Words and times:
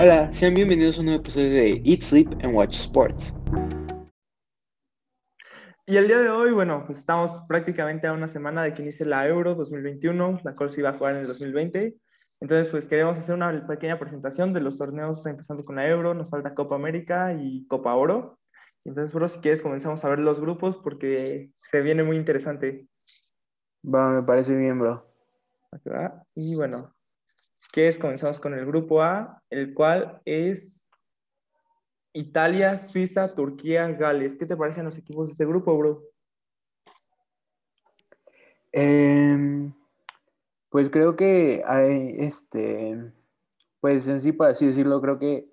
Hola, 0.00 0.32
sean 0.32 0.54
bienvenidos 0.54 0.96
a 0.96 1.00
un 1.00 1.06
nuevo 1.06 1.20
episodio 1.20 1.50
de 1.50 1.82
Eat, 1.84 2.00
Sleep 2.00 2.28
and 2.42 2.54
Watch 2.54 2.74
Sports. 2.80 3.34
Y 5.86 5.96
el 5.96 6.06
día 6.06 6.18
de 6.18 6.30
hoy, 6.30 6.50
bueno, 6.52 6.84
pues 6.86 6.98
estamos 6.98 7.42
prácticamente 7.46 8.06
a 8.06 8.14
una 8.14 8.26
semana 8.26 8.62
de 8.62 8.72
que 8.72 8.80
inicie 8.80 9.04
la 9.04 9.28
Euro 9.28 9.54
2021, 9.54 10.40
la 10.44 10.54
cual 10.54 10.70
se 10.70 10.80
iba 10.80 10.88
a 10.88 10.94
jugar 10.94 11.14
en 11.14 11.20
el 11.20 11.26
2020. 11.26 11.94
Entonces, 12.40 12.68
pues 12.68 12.88
queremos 12.88 13.18
hacer 13.18 13.34
una 13.34 13.66
pequeña 13.66 13.98
presentación 13.98 14.54
de 14.54 14.62
los 14.62 14.78
torneos 14.78 15.24
empezando 15.26 15.62
con 15.62 15.76
la 15.76 15.86
Euro. 15.86 16.14
Nos 16.14 16.30
falta 16.30 16.54
Copa 16.54 16.74
América 16.74 17.34
y 17.34 17.66
Copa 17.66 17.94
Oro. 17.94 18.38
Entonces, 18.86 19.12
bro, 19.12 19.28
si 19.28 19.40
quieres 19.40 19.60
comenzamos 19.60 20.02
a 20.04 20.08
ver 20.08 20.20
los 20.20 20.40
grupos 20.40 20.78
porque 20.78 21.50
se 21.60 21.82
viene 21.82 22.02
muy 22.02 22.16
interesante. 22.16 22.88
Va, 23.84 24.08
me 24.08 24.22
parece 24.22 24.56
bien, 24.56 24.78
bro. 24.78 25.06
Y 26.34 26.54
bueno, 26.54 26.94
si 27.62 27.68
quieres 27.70 27.96
comenzamos 27.96 28.40
con 28.40 28.54
el 28.54 28.66
grupo 28.66 29.02
A, 29.02 29.40
el 29.48 29.72
cual 29.72 30.20
es 30.24 30.90
Italia, 32.12 32.76
Suiza, 32.76 33.36
Turquía, 33.36 33.86
Gales. 33.86 34.36
¿Qué 34.36 34.46
te 34.46 34.56
parecen 34.56 34.84
los 34.84 34.98
equipos 34.98 35.28
de 35.28 35.32
este 35.32 35.46
grupo, 35.46 35.78
bro? 35.78 36.02
Em, 38.72 39.72
pues 40.70 40.90
creo 40.90 41.14
que 41.14 41.62
hay, 41.64 42.16
este, 42.18 43.12
pues 43.78 44.08
en 44.08 44.20
sí, 44.20 44.32
por 44.32 44.48
así 44.48 44.66
decirlo, 44.66 45.00
creo 45.00 45.20
que 45.20 45.48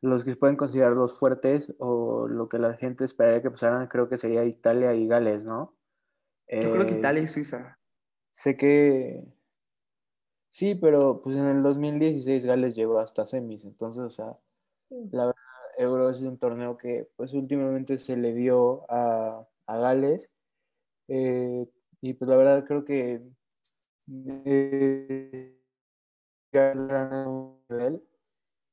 los 0.00 0.24
que 0.24 0.30
se 0.30 0.36
pueden 0.36 0.56
considerar 0.56 0.92
los 0.92 1.18
fuertes 1.18 1.74
o 1.78 2.28
lo 2.28 2.48
que 2.48 2.58
la 2.58 2.78
gente 2.78 3.04
esperaría 3.04 3.42
que 3.42 3.50
pasaran, 3.50 3.88
creo 3.88 4.08
que 4.08 4.16
sería 4.16 4.46
Italia 4.46 4.94
y 4.94 5.06
Gales, 5.06 5.44
¿no? 5.44 5.76
Yo 6.48 6.72
creo 6.72 6.86
que 6.86 6.94
eh, 6.94 6.98
Italia 6.98 7.22
y 7.22 7.26
Suiza. 7.26 7.78
Sé 8.30 8.56
que 8.56 9.22
sí, 10.52 10.74
pero 10.76 11.22
pues 11.22 11.36
en 11.36 11.46
el 11.46 11.62
2016 11.62 12.44
Gales 12.44 12.76
llegó 12.76 12.98
hasta 13.00 13.26
semis, 13.26 13.64
entonces, 13.64 14.02
o 14.04 14.10
sea, 14.10 14.38
la 15.10 15.26
verdad, 15.26 15.42
Euro 15.78 16.10
es 16.10 16.20
un 16.20 16.38
torneo 16.38 16.76
que 16.76 17.08
pues 17.16 17.32
últimamente 17.32 17.98
se 17.98 18.16
le 18.16 18.34
dio 18.34 18.84
a, 18.90 19.46
Gales 19.66 20.30
eh, 21.08 21.66
y 22.02 22.12
pues 22.14 22.28
la 22.28 22.36
verdad 22.36 22.64
creo 22.66 22.84
que 22.84 23.22
eh, 24.36 25.58
nivel 27.68 28.02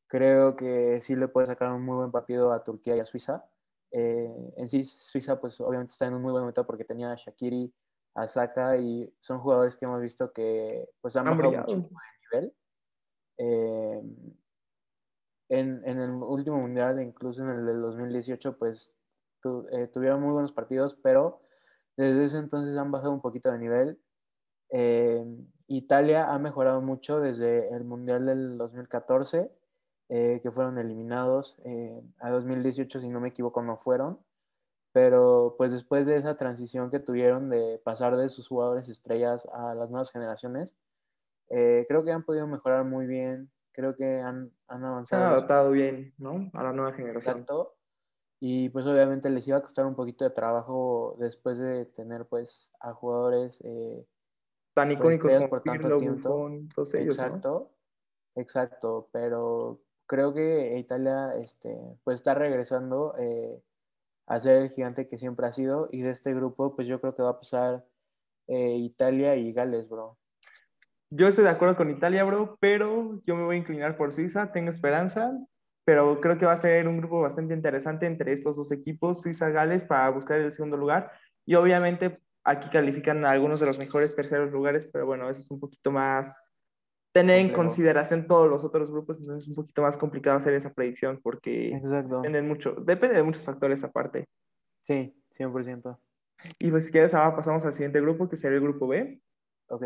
creo 0.07 0.55
que 0.55 0.99
sí 1.01 1.15
le 1.15 1.27
puede 1.29 1.47
sacar 1.47 1.71
un 1.71 1.83
muy 1.85 1.95
buen 1.97 2.11
partido 2.11 2.51
a 2.51 2.63
Turquía 2.63 2.97
y 2.97 2.99
a 2.99 3.05
Suiza. 3.05 3.45
Eh, 3.91 4.53
en 4.57 4.67
sí, 4.67 4.83
Suiza, 4.83 5.39
pues 5.39 5.61
obviamente 5.61 5.93
está 5.93 6.07
en 6.07 6.15
un 6.15 6.21
muy 6.21 6.31
buen 6.31 6.43
momento 6.43 6.65
porque 6.65 6.83
tenía 6.83 7.11
a 7.11 7.15
Shakiri, 7.15 7.71
a 8.15 8.27
Saka 8.27 8.77
y 8.77 9.13
son 9.19 9.39
jugadores 9.39 9.77
que 9.77 9.85
hemos 9.85 10.01
visto 10.01 10.31
que 10.31 10.89
pues 11.01 11.15
han 11.15 11.25
bajado 11.25 11.51
muchísimo 11.51 11.99
de 11.99 12.39
nivel. 12.39 12.53
Eh, 13.37 14.01
en, 15.49 15.81
en, 15.85 16.01
el 16.01 16.11
último 16.11 16.57
mundial, 16.57 17.01
incluso 17.01 17.43
en 17.43 17.49
el 17.49 17.65
del 17.65 17.81
2018, 17.81 18.57
pues 18.57 18.93
eh, 19.71 19.87
tuvieron 19.87 20.21
muy 20.21 20.31
buenos 20.31 20.51
partidos, 20.51 20.95
pero 21.01 21.41
desde 21.97 22.25
ese 22.25 22.37
entonces 22.37 22.77
han 22.77 22.91
bajado 22.91 23.13
un 23.13 23.21
poquito 23.21 23.51
de 23.51 23.57
nivel. 23.57 23.99
Italia 25.67 26.31
ha 26.31 26.39
mejorado 26.39 26.81
mucho 26.81 27.19
desde 27.19 27.73
el 27.75 27.83
mundial 27.83 28.25
del 28.25 28.57
2014 28.57 29.51
eh, 30.09 30.39
que 30.41 30.51
fueron 30.51 30.79
eliminados. 30.79 31.55
Eh, 31.63 32.01
a 32.19 32.31
2018, 32.31 32.99
si 32.99 33.09
no 33.09 33.19
me 33.19 33.29
equivoco, 33.29 33.61
no 33.61 33.77
fueron. 33.77 34.19
Pero 34.99 35.55
pues 35.57 35.71
después 35.71 36.05
de 36.05 36.17
esa 36.17 36.35
transición 36.35 36.91
que 36.91 36.99
tuvieron 36.99 37.49
de 37.49 37.79
pasar 37.85 38.17
de 38.17 38.27
sus 38.27 38.49
jugadores 38.49 38.89
estrellas 38.89 39.47
a 39.53 39.73
las 39.73 39.89
nuevas 39.89 40.11
generaciones, 40.11 40.75
eh, 41.49 41.85
creo 41.87 42.03
que 42.03 42.11
han 42.11 42.25
podido 42.25 42.47
mejorar 42.47 42.83
muy 42.83 43.07
bien. 43.07 43.49
Creo 43.71 43.95
que 43.95 44.19
han, 44.19 44.51
han 44.67 44.83
avanzado. 44.83 45.05
Se 45.05 45.15
han 45.15 45.33
adaptado 45.33 45.71
bien, 45.71 46.13
¿no? 46.17 46.51
A 46.51 46.63
la 46.63 46.73
nueva 46.73 46.91
generación. 46.91 47.37
Exacto. 47.37 47.77
Y 48.41 48.67
pues 48.69 48.85
obviamente 48.87 49.29
les 49.29 49.47
iba 49.47 49.59
a 49.59 49.61
costar 49.61 49.85
un 49.85 49.95
poquito 49.95 50.25
de 50.25 50.31
trabajo 50.31 51.15
después 51.17 51.57
de 51.57 51.85
tener 51.85 52.25
pues 52.25 52.69
a 52.81 52.91
jugadores 52.91 53.57
tan 54.73 54.89
pues, 54.89 54.99
icónicos 54.99 55.33
como 55.33 55.49
por 55.49 55.63
tanto 55.63 55.97
tiempo. 55.97 56.51
todos 56.75 56.93
ellos, 56.95 57.15
Exacto. 57.15 57.71
Exacto, 58.35 59.07
pero 59.13 59.79
creo 60.07 60.33
que 60.33 60.77
Italia 60.77 61.35
este, 61.37 61.73
pues 62.03 62.15
está 62.15 62.33
regresando 62.33 63.15
eh, 63.17 63.61
a 64.29 64.39
ser 64.39 64.61
el 64.61 64.69
gigante 64.69 65.09
que 65.09 65.17
siempre 65.17 65.47
ha 65.47 65.53
sido 65.53 65.89
y 65.91 66.01
de 66.01 66.11
este 66.11 66.33
grupo 66.33 66.75
pues 66.75 66.87
yo 66.87 67.01
creo 67.01 67.15
que 67.15 67.23
va 67.23 67.31
a 67.31 67.39
pasar 67.39 67.83
eh, 68.47 68.75
Italia 68.77 69.35
y 69.35 69.51
Gales, 69.51 69.89
bro. 69.89 70.17
Yo 71.11 71.27
estoy 71.27 71.43
de 71.43 71.49
acuerdo 71.49 71.75
con 71.75 71.89
Italia, 71.89 72.23
bro, 72.23 72.55
pero 72.59 73.21
yo 73.25 73.35
me 73.35 73.43
voy 73.43 73.55
a 73.55 73.59
inclinar 73.59 73.97
por 73.97 74.11
Suiza, 74.11 74.51
tengo 74.51 74.69
esperanza, 74.69 75.35
pero 75.83 76.21
creo 76.21 76.37
que 76.37 76.45
va 76.45 76.51
a 76.51 76.57
ser 76.57 76.87
un 76.87 76.97
grupo 76.97 77.21
bastante 77.21 77.55
interesante 77.55 78.05
entre 78.05 78.31
estos 78.31 78.57
dos 78.57 78.71
equipos, 78.71 79.21
Suiza-Gales, 79.23 79.85
para 79.85 80.09
buscar 80.11 80.39
el 80.39 80.51
segundo 80.51 80.77
lugar 80.77 81.11
y 81.47 81.55
obviamente 81.55 82.21
aquí 82.43 82.69
califican 82.69 83.25
a 83.25 83.31
algunos 83.31 83.59
de 83.59 83.65
los 83.65 83.79
mejores 83.79 84.13
terceros 84.13 84.51
lugares, 84.51 84.87
pero 84.93 85.07
bueno, 85.07 85.27
eso 85.27 85.41
es 85.41 85.49
un 85.49 85.59
poquito 85.59 85.91
más 85.91 86.53
tener 87.19 87.39
en 87.39 87.51
consideración 87.51 88.27
todos 88.27 88.49
los 88.49 88.63
otros 88.63 88.89
grupos, 88.89 89.19
entonces 89.19 89.43
es 89.43 89.49
un 89.49 89.55
poquito 89.55 89.81
más 89.81 89.97
complicado 89.97 90.37
hacer 90.37 90.53
esa 90.53 90.73
predicción 90.73 91.19
porque 91.21 91.77
depende 91.83 92.41
mucho, 92.41 92.71
depende 92.71 93.15
de 93.15 93.23
muchos 93.23 93.43
factores 93.43 93.83
aparte. 93.83 94.27
Sí, 94.81 95.13
100%. 95.37 95.99
Y 96.59 96.71
pues 96.71 96.85
si 96.85 96.91
quieres 96.93 97.13
ahora 97.13 97.35
pasamos 97.35 97.65
al 97.65 97.73
siguiente 97.73 97.99
grupo 97.99 98.29
que 98.29 98.37
sería 98.37 98.57
el 98.57 98.63
grupo 98.63 98.87
B. 98.87 99.19
Ok. 99.67 99.85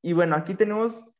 Y 0.00 0.14
bueno, 0.14 0.34
aquí 0.34 0.54
tenemos 0.54 1.18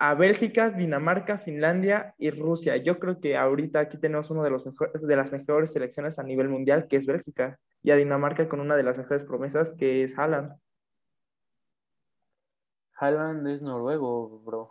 a 0.00 0.14
Bélgica, 0.14 0.70
Dinamarca, 0.70 1.38
Finlandia 1.38 2.14
y 2.18 2.30
Rusia. 2.30 2.76
Yo 2.76 2.98
creo 2.98 3.20
que 3.20 3.36
ahorita 3.36 3.78
aquí 3.78 3.96
tenemos 3.96 4.28
uno 4.30 4.42
de, 4.42 4.50
los 4.50 4.66
mejores, 4.66 5.06
de 5.06 5.16
las 5.16 5.30
mejores 5.30 5.72
selecciones 5.72 6.18
a 6.18 6.24
nivel 6.24 6.48
mundial, 6.48 6.88
que 6.88 6.96
es 6.96 7.06
Bélgica, 7.06 7.58
y 7.82 7.92
a 7.92 7.96
Dinamarca 7.96 8.48
con 8.48 8.58
una 8.58 8.76
de 8.76 8.82
las 8.82 8.98
mejores 8.98 9.22
promesas, 9.22 9.72
que 9.72 10.02
es 10.02 10.18
Haaland. 10.18 10.52
Haaland 12.98 13.46
es 13.48 13.62
noruego, 13.62 14.40
bro. 14.40 14.70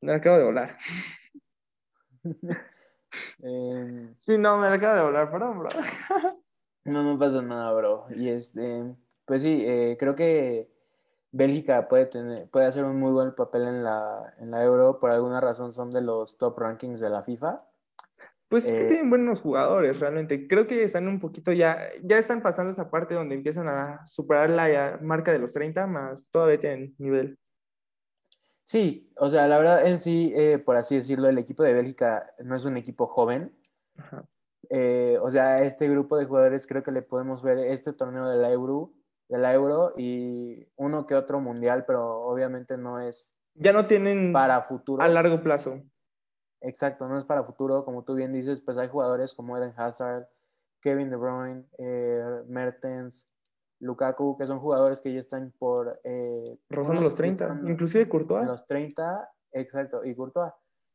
Me 0.00 0.14
acabo 0.14 0.38
de 0.38 0.44
volar. 0.44 0.76
Em, 3.38 4.12
sí, 4.16 4.36
no, 4.38 4.58
me 4.58 4.66
acabo 4.66 4.96
de 4.96 5.02
volar, 5.02 5.30
perdón, 5.30 5.58
bro. 5.60 5.68
no, 6.84 7.02
no 7.04 7.18
pasa 7.18 7.42
nada, 7.42 7.72
bro. 7.72 8.06
Y 8.10 8.28
este, 8.28 8.92
pues 9.24 9.42
sí, 9.42 9.62
eh, 9.64 9.96
creo 9.98 10.16
que 10.16 10.68
Bélgica 11.30 11.88
puede 11.88 12.06
tener, 12.06 12.48
puede 12.50 12.66
hacer 12.66 12.84
un 12.84 12.98
muy 12.98 13.12
buen 13.12 13.34
papel 13.34 13.62
en 13.62 13.84
la, 13.84 14.34
en 14.38 14.50
la 14.50 14.64
Euro. 14.64 14.98
Por 14.98 15.10
alguna 15.10 15.40
razón 15.40 15.72
son 15.72 15.90
de 15.90 16.00
los 16.00 16.38
top 16.38 16.58
rankings 16.58 17.00
de 17.00 17.10
la 17.10 17.22
FIFA. 17.22 17.64
Pues 18.48 18.66
es 18.66 18.74
que 18.74 18.84
eh, 18.84 18.88
tienen 18.88 19.10
buenos 19.10 19.40
jugadores, 19.40 19.98
realmente. 19.98 20.46
Creo 20.46 20.66
que 20.66 20.82
están 20.82 21.08
un 21.08 21.18
poquito 21.18 21.52
ya, 21.52 21.88
ya 22.02 22.18
están 22.18 22.42
pasando 22.42 22.70
esa 22.70 22.90
parte 22.90 23.14
donde 23.14 23.34
empiezan 23.34 23.68
a 23.68 24.06
superar 24.06 24.50
la 24.50 24.98
marca 25.02 25.32
de 25.32 25.38
los 25.38 25.52
30, 25.52 25.86
más 25.86 26.30
todavía 26.30 26.58
tienen 26.58 26.94
nivel. 26.98 27.38
Sí, 28.64 29.12
o 29.16 29.30
sea, 29.30 29.46
la 29.46 29.58
verdad 29.58 29.86
en 29.86 29.98
sí, 29.98 30.32
eh, 30.34 30.58
por 30.58 30.76
así 30.76 30.96
decirlo, 30.96 31.28
el 31.28 31.38
equipo 31.38 31.62
de 31.62 31.74
Bélgica 31.74 32.32
no 32.42 32.56
es 32.56 32.64
un 32.64 32.76
equipo 32.76 33.06
joven. 33.06 33.54
Eh, 34.70 35.18
o 35.20 35.30
sea, 35.30 35.62
este 35.62 35.88
grupo 35.88 36.16
de 36.16 36.24
jugadores 36.24 36.66
creo 36.66 36.82
que 36.82 36.90
le 36.90 37.02
podemos 37.02 37.42
ver 37.42 37.58
este 37.58 37.92
torneo 37.92 38.28
de 38.28 38.38
la 38.38 38.50
Euro, 38.50 38.92
de 39.28 39.38
la 39.38 39.52
Euro 39.52 39.92
y 39.96 40.66
uno 40.76 41.06
que 41.06 41.14
otro 41.14 41.38
mundial, 41.38 41.84
pero 41.86 42.22
obviamente 42.22 42.78
no 42.78 42.98
es. 43.00 43.38
Ya 43.54 43.72
no 43.72 43.86
tienen 43.86 44.32
para 44.32 44.62
futuro. 44.62 45.02
A 45.02 45.08
largo 45.08 45.42
plazo. 45.42 45.82
Exacto, 46.64 47.06
no 47.06 47.18
es 47.18 47.24
para 47.24 47.44
futuro, 47.44 47.84
como 47.84 48.04
tú 48.04 48.14
bien 48.14 48.32
dices, 48.32 48.62
pues 48.62 48.78
hay 48.78 48.88
jugadores 48.88 49.34
como 49.34 49.56
Eden 49.56 49.74
Hazard, 49.76 50.26
Kevin 50.80 51.10
De 51.10 51.16
Bruyne, 51.16 51.64
eh, 51.78 52.42
Mertens, 52.46 53.28
Lukaku, 53.80 54.38
que 54.38 54.46
son 54.46 54.60
jugadores 54.60 55.02
que 55.02 55.12
ya 55.12 55.20
están 55.20 55.52
por... 55.58 56.00
Eh, 56.04 56.58
Rozando 56.70 57.02
los 57.02 57.16
30, 57.16 57.60
inclusive 57.66 58.08
Courtois. 58.08 58.46
Los 58.46 58.66
30, 58.66 59.30
exacto, 59.52 60.04
y 60.04 60.14
Courtois. 60.14 60.52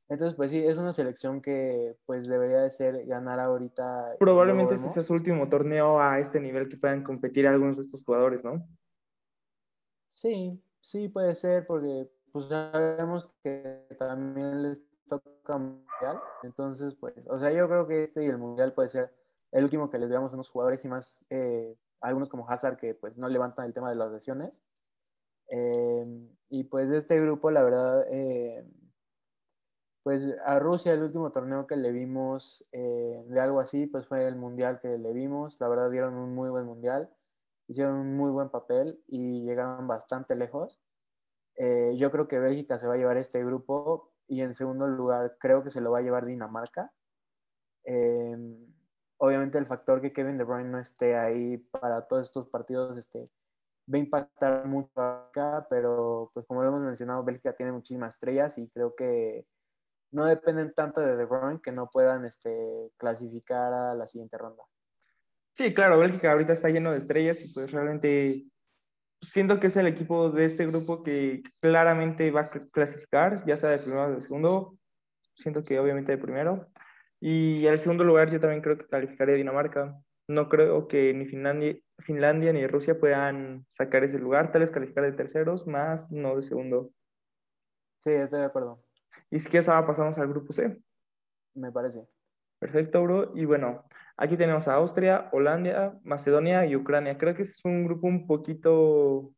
Entonces, 0.09 0.35
pues 0.35 0.49
sí, 0.49 0.57
es 0.57 0.79
una 0.79 0.91
selección 0.91 1.39
que 1.39 1.95
pues 2.07 2.27
debería 2.27 2.61
de 2.61 2.71
ser 2.71 3.05
ganar 3.05 3.39
ahorita. 3.39 4.15
Probablemente 4.17 4.73
este 4.73 4.89
sea 4.89 5.03
su 5.03 5.13
último 5.13 5.47
torneo 5.49 6.01
a 6.01 6.17
este 6.17 6.39
nivel 6.39 6.67
que 6.67 6.77
puedan 6.77 7.03
competir 7.03 7.47
algunos 7.47 7.77
de 7.77 7.83
estos 7.83 8.03
jugadores, 8.03 8.43
¿no? 8.43 8.67
Sí, 10.07 10.59
sí 10.81 11.09
puede 11.09 11.35
ser, 11.35 11.67
porque 11.67 12.09
pues 12.31 12.47
sabemos 12.47 13.29
que 13.43 13.85
también 13.99 14.63
les 14.63 14.88
toca 15.09 15.57
mundial. 15.57 16.21
Entonces, 16.43 16.95
pues, 16.95 17.13
o 17.27 17.39
sea, 17.39 17.51
yo 17.51 17.67
creo 17.67 17.87
que 17.87 18.03
este 18.03 18.23
y 18.23 18.27
el 18.27 18.37
mundial 18.37 18.73
puede 18.73 18.89
ser 18.89 19.11
el 19.51 19.63
último 19.63 19.89
que 19.89 19.97
les 19.97 20.09
veamos 20.09 20.31
a 20.31 20.35
unos 20.35 20.49
jugadores 20.49 20.83
y 20.85 20.87
más 20.87 21.25
eh, 21.29 21.75
algunos 22.01 22.29
como 22.29 22.49
Hazard 22.49 22.77
que 22.77 22.93
pues 22.93 23.17
no 23.17 23.27
levantan 23.27 23.65
el 23.65 23.73
tema 23.73 23.89
de 23.89 23.95
las 23.95 24.11
lesiones. 24.11 24.63
Eh, 25.49 26.05
y 26.49 26.63
pues 26.65 26.89
de 26.89 26.97
este 26.97 27.19
grupo, 27.19 27.51
la 27.51 27.63
verdad, 27.63 28.05
eh, 28.11 28.63
pues 30.03 30.23
a 30.45 30.59
Rusia 30.59 30.93
el 30.93 31.03
último 31.03 31.31
torneo 31.31 31.67
que 31.67 31.75
le 31.75 31.91
vimos 31.91 32.67
de 32.71 33.39
algo 33.39 33.59
así, 33.59 33.85
pues 33.85 34.07
fue 34.07 34.25
el 34.27 34.35
mundial 34.35 34.79
que 34.79 34.97
le 34.97 35.13
vimos. 35.13 35.59
La 35.59 35.67
verdad 35.67 35.91
dieron 35.91 36.15
un 36.15 36.33
muy 36.33 36.49
buen 36.49 36.65
mundial, 36.65 37.09
hicieron 37.67 37.95
un 37.95 38.15
muy 38.15 38.31
buen 38.31 38.49
papel 38.49 38.99
y 39.07 39.43
llegaron 39.43 39.87
bastante 39.87 40.35
lejos. 40.35 40.79
yo 41.57 42.11
creo 42.11 42.27
que 42.27 42.39
Bélgica 42.39 42.79
se 42.79 42.87
va 42.87 42.93
a 42.93 42.97
llevar 42.97 43.17
este 43.17 43.43
grupo 43.43 44.13
y 44.29 44.41
en 44.41 44.53
segundo 44.53 44.87
lugar 44.87 45.35
creo 45.39 45.63
que 45.63 45.71
se 45.71 45.81
lo 45.81 45.91
va 45.91 45.99
a 45.99 46.01
llevar 46.01 46.25
Dinamarca. 46.25 46.91
Em, 47.83 48.55
obviamente 49.17 49.57
el 49.57 49.65
factor 49.65 50.01
que 50.01 50.13
Kevin 50.13 50.37
De 50.37 50.43
Bruyne 50.43 50.69
no 50.69 50.79
esté 50.79 51.17
ahí 51.17 51.57
para 51.57 52.07
todos 52.07 52.27
estos 52.27 52.47
partidos 52.47 52.97
este, 52.97 53.29
va 53.91 53.97
a 53.97 53.99
impactar 53.99 54.65
mucho 54.67 54.91
acá, 55.01 55.65
pero 55.69 56.29
pues 56.33 56.45
como 56.45 56.61
lo 56.61 56.69
hemos 56.69 56.81
mencionado, 56.81 57.23
Bélgica 57.23 57.53
tiene 57.53 57.71
muchísimas 57.71 58.15
estrellas 58.15 58.57
y 58.57 58.69
creo 58.69 58.95
que 58.95 59.45
no 60.11 60.25
dependen 60.25 60.73
tanto 60.73 61.01
de 61.01 61.17
De 61.17 61.25
Bruyne 61.25 61.61
que 61.61 61.71
no 61.71 61.89
puedan 61.89 62.25
este, 62.25 62.91
clasificar 62.97 63.73
a 63.73 63.95
la 63.95 64.07
siguiente 64.07 64.37
ronda. 64.37 64.63
Sí, 65.53 65.73
claro, 65.73 65.97
Bélgica 65.97 66.31
ahorita 66.31 66.53
está 66.53 66.69
lleno 66.69 66.91
de 66.91 66.99
estrellas 66.99 67.43
y 67.43 67.53
pues 67.53 67.71
realmente 67.71 68.45
siento 69.21 69.59
que 69.59 69.67
es 69.67 69.77
el 69.77 69.87
equipo 69.87 70.29
de 70.29 70.45
este 70.45 70.65
grupo 70.65 71.03
que 71.03 71.43
claramente 71.61 72.31
va 72.31 72.41
a 72.41 72.49
clasificar, 72.49 73.43
ya 73.45 73.57
sea 73.57 73.69
de 73.69 73.79
primero 73.79 74.05
o 74.05 74.11
de 74.11 74.21
segundo. 74.21 74.77
Siento 75.33 75.63
que 75.63 75.79
obviamente 75.79 76.11
de 76.11 76.17
primero. 76.17 76.67
Y 77.19 77.67
al 77.67 77.79
segundo 77.79 78.03
lugar 78.03 78.29
yo 78.31 78.39
también 78.39 78.61
creo 78.61 78.77
que 78.77 78.87
calificaría 78.87 79.35
Dinamarca. 79.35 79.97
No 80.27 80.47
creo 80.47 80.87
que 80.87 81.13
ni 81.13 81.25
Finlandia, 81.25 81.75
Finlandia 81.97 82.53
ni 82.53 82.65
Rusia 82.67 82.99
puedan 82.99 83.65
sacar 83.67 84.03
ese 84.03 84.19
lugar, 84.19 84.51
tal 84.51 84.61
vez 84.61 84.71
calificar 84.71 85.03
de 85.03 85.13
terceros, 85.13 85.67
más 85.67 86.11
no 86.11 86.35
de 86.35 86.43
segundo. 86.43 86.91
Sí, 87.99 88.11
estoy 88.11 88.39
de 88.39 88.45
acuerdo. 88.45 88.83
Y 89.29 89.39
si 89.39 89.49
quieres 89.49 89.67
ahora 89.67 89.87
pasamos 89.87 90.17
al 90.17 90.27
grupo 90.27 90.53
C. 90.53 90.81
Me 91.55 91.71
parece. 91.71 92.07
Perfecto, 92.59 93.01
bro. 93.01 93.31
Y 93.35 93.45
bueno, 93.45 93.85
aquí 94.19 94.35
tenemos 94.35 94.67
a 94.67 94.75
Austria, 94.75 95.29
Holanda, 95.31 95.97
Macedonia 96.03 96.65
y 96.65 96.75
Ucrania. 96.75 97.17
Creo 97.17 97.33
que 97.33 97.43
es 97.43 97.63
un 97.63 97.85
grupo 97.85 98.07
un 98.07 98.27
poquito 98.27 99.31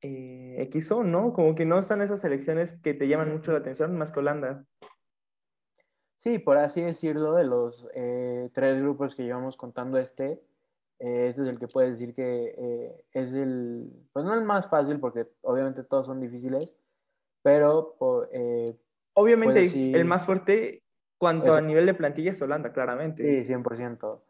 eh, 0.00 0.68
XO, 0.72 1.04
¿no? 1.04 1.34
Como 1.34 1.54
que 1.54 1.66
no 1.66 1.78
están 1.78 2.00
esas 2.00 2.20
selecciones 2.20 2.80
que 2.80 2.94
te 2.94 3.06
llaman 3.06 3.30
mucho 3.30 3.52
la 3.52 3.58
atención, 3.58 3.96
más 3.96 4.12
que 4.12 4.20
Holanda. 4.20 4.64
Sí, 6.16 6.38
por 6.38 6.56
así 6.56 6.80
decirlo, 6.80 7.34
de 7.34 7.44
los 7.44 7.86
eh, 7.94 8.48
tres 8.54 8.80
grupos 8.80 9.14
que 9.14 9.24
llevamos 9.24 9.56
contando 9.56 9.98
este, 9.98 10.42
eh, 10.98 11.28
este 11.28 11.42
es 11.42 11.48
el 11.48 11.58
que 11.58 11.68
puede 11.68 11.90
decir 11.90 12.14
que 12.14 12.54
eh, 12.56 13.04
es 13.12 13.34
el, 13.34 13.92
pues 14.12 14.24
no 14.24 14.32
el 14.32 14.42
más 14.42 14.68
fácil, 14.68 14.98
porque 14.98 15.28
obviamente 15.42 15.84
todos 15.84 16.06
son 16.06 16.20
difíciles, 16.20 16.74
pero... 17.42 17.96
obviamente 19.12 19.64
el 19.92 20.04
más 20.06 20.24
fuerte 20.24 20.82
cuanto 21.18 21.52
a 21.52 21.60
nivel 21.60 21.86
de 21.86 21.94
plantilla 21.94 22.30
es 22.30 22.40
Holanda, 22.40 22.72
claramente. 22.72 23.44
Sí, 23.44 23.52
100%. 23.52 24.22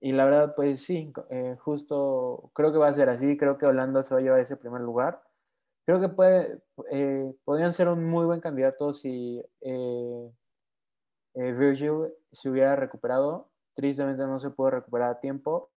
y 0.00 0.12
la 0.12 0.24
verdad, 0.24 0.54
pues 0.54 0.82
sí, 0.82 1.12
justo 1.58 2.50
creo 2.54 2.72
que 2.72 2.78
va 2.78 2.88
a 2.88 2.92
ser 2.92 3.08
así, 3.08 3.36
creo 3.36 3.56
que 3.58 3.66
Holanda 3.66 4.02
se 4.02 4.14
va 4.14 4.20
a 4.20 4.22
llevar 4.22 4.40
ese 4.40 4.56
primer 4.56 4.80
lugar 4.82 5.22
creo 5.88 6.00
que 6.02 6.10
puede, 6.10 6.60
eh, 6.90 7.34
podrían 7.46 7.72
ser 7.72 7.88
un 7.88 8.04
muy 8.04 8.26
buen 8.26 8.40
candidato 8.40 8.92
si 8.92 9.42
eh, 9.62 10.30
eh, 11.32 11.52
Virgil 11.54 12.12
se 12.30 12.50
hubiera 12.50 12.76
recuperado. 12.76 13.48
Tristemente 13.72 14.22
no 14.26 14.38
se 14.38 14.50
pudo 14.50 14.68
recuperar 14.68 15.12
a 15.12 15.20
tiempo. 15.20 15.70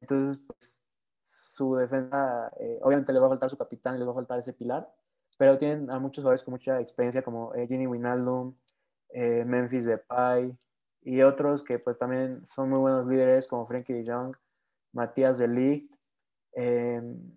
entonces, 0.00 0.42
pues, 0.46 0.80
su 1.22 1.74
defensa, 1.76 2.50
obviamente 2.80 3.12
le 3.12 3.20
va 3.20 3.26
a 3.26 3.30
faltar 3.30 3.50
su 3.50 3.58
capitán, 3.58 3.98
le 3.98 4.06
va 4.06 4.12
a 4.12 4.14
faltar 4.14 4.38
ese 4.38 4.54
pilar, 4.54 4.90
pero 5.38 5.58
tienen 5.58 5.90
a 5.90 5.98
muchos 5.98 6.22
jugadores 6.22 6.44
con 6.44 6.52
mucha 6.52 6.80
experiencia 6.80 7.22
como 7.22 7.52
Ginny 7.52 7.86
Winaldum, 7.86 8.54
Memphis 9.14 9.84
Depay 9.84 10.56
y 11.02 11.22
otros 11.22 11.62
que 11.62 11.78
pues 11.78 11.98
también 11.98 12.44
son 12.44 12.70
muy 12.70 12.78
buenos 12.78 13.06
líderes 13.06 13.46
como 13.46 13.66
Frankie 13.66 13.92
de 13.92 14.10
Jong, 14.10 14.36
Matías 14.92 15.38
de 15.38 15.48
Ligt 15.48 15.92
Em, 16.54 17.34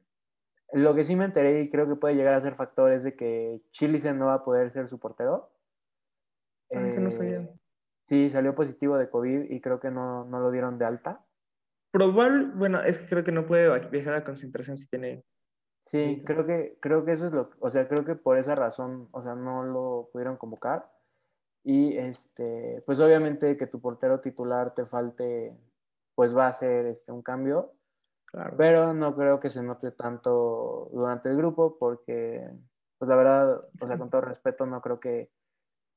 lo 0.74 0.94
que 0.94 1.04
sí 1.04 1.16
me 1.16 1.26
enteré 1.26 1.62
y 1.62 1.70
creo 1.70 1.88
que 1.88 1.96
puede 1.96 2.16
llegar 2.16 2.34
a 2.34 2.42
ser 2.42 2.56
factor 2.56 2.92
es 2.92 3.04
de 3.04 3.16
que 3.16 3.62
Chilisen 3.72 4.18
no 4.18 4.28
va 4.28 4.36
a 4.36 4.44
poder 4.44 4.72
ser 4.72 4.88
su 4.88 5.00
portero. 5.00 5.52
Ah, 6.72 6.80
no 6.80 6.88
eh, 6.88 7.50
sí, 8.04 8.30
salió 8.30 8.56
positivo 8.56 8.98
de 8.98 9.10
COVID 9.10 9.52
y 9.52 9.62
creo 9.62 9.80
que 9.80 9.92
no, 9.92 10.26
no 10.26 10.40
lo 10.40 10.52
dieron 10.52 10.78
de 10.78 10.86
alta. 10.86 11.24
Probable, 11.92 12.52
bueno, 12.56 12.82
es 12.82 12.98
que 12.98 13.08
creo 13.08 13.24
que 13.24 13.32
no 13.32 13.48
puede 13.48 13.88
viajar 13.90 14.16
a 14.16 14.26
concentración 14.26 14.78
si 14.78 14.88
tiene. 14.88 15.24
Sí, 15.86 16.24
creo 16.26 16.46
que, 16.46 16.78
creo 16.82 17.06
que 17.06 17.14
eso 17.14 17.28
es 17.28 17.32
lo, 17.32 17.52
o 17.60 17.70
sea, 17.70 17.88
creo 17.88 18.04
que 18.04 18.16
por 18.16 18.40
esa 18.40 18.56
razón, 18.56 19.08
o 19.12 19.22
sea, 19.22 19.36
no 19.36 19.64
lo 19.64 20.10
pudieron 20.12 20.36
convocar. 20.36 20.92
Y 21.64 21.98
este, 21.98 22.84
pues 22.86 23.00
obviamente 23.00 23.56
que 23.58 23.68
tu 23.68 23.80
portero 23.80 24.20
titular 24.20 24.74
te 24.74 24.86
falte, 24.86 25.56
pues 26.16 26.36
va 26.36 26.48
a 26.48 26.54
ser 26.54 26.88
este, 26.88 27.12
un 27.12 27.22
cambio. 27.22 27.74
Pero 28.58 28.94
no 28.94 29.16
creo 29.16 29.40
que 29.40 29.50
se 29.50 29.64
note 29.64 29.92
tanto 29.92 30.90
durante 30.92 31.30
el 31.30 31.38
grupo 31.38 31.78
porque, 31.80 32.46
pues 32.98 33.08
la 33.08 33.16
verdad, 33.16 33.66
o 33.82 33.88
sea, 33.88 33.98
con 33.98 34.10
todo 34.10 34.22
respeto, 34.22 34.66
no 34.66 34.82
creo 34.82 35.00
que 35.00 35.32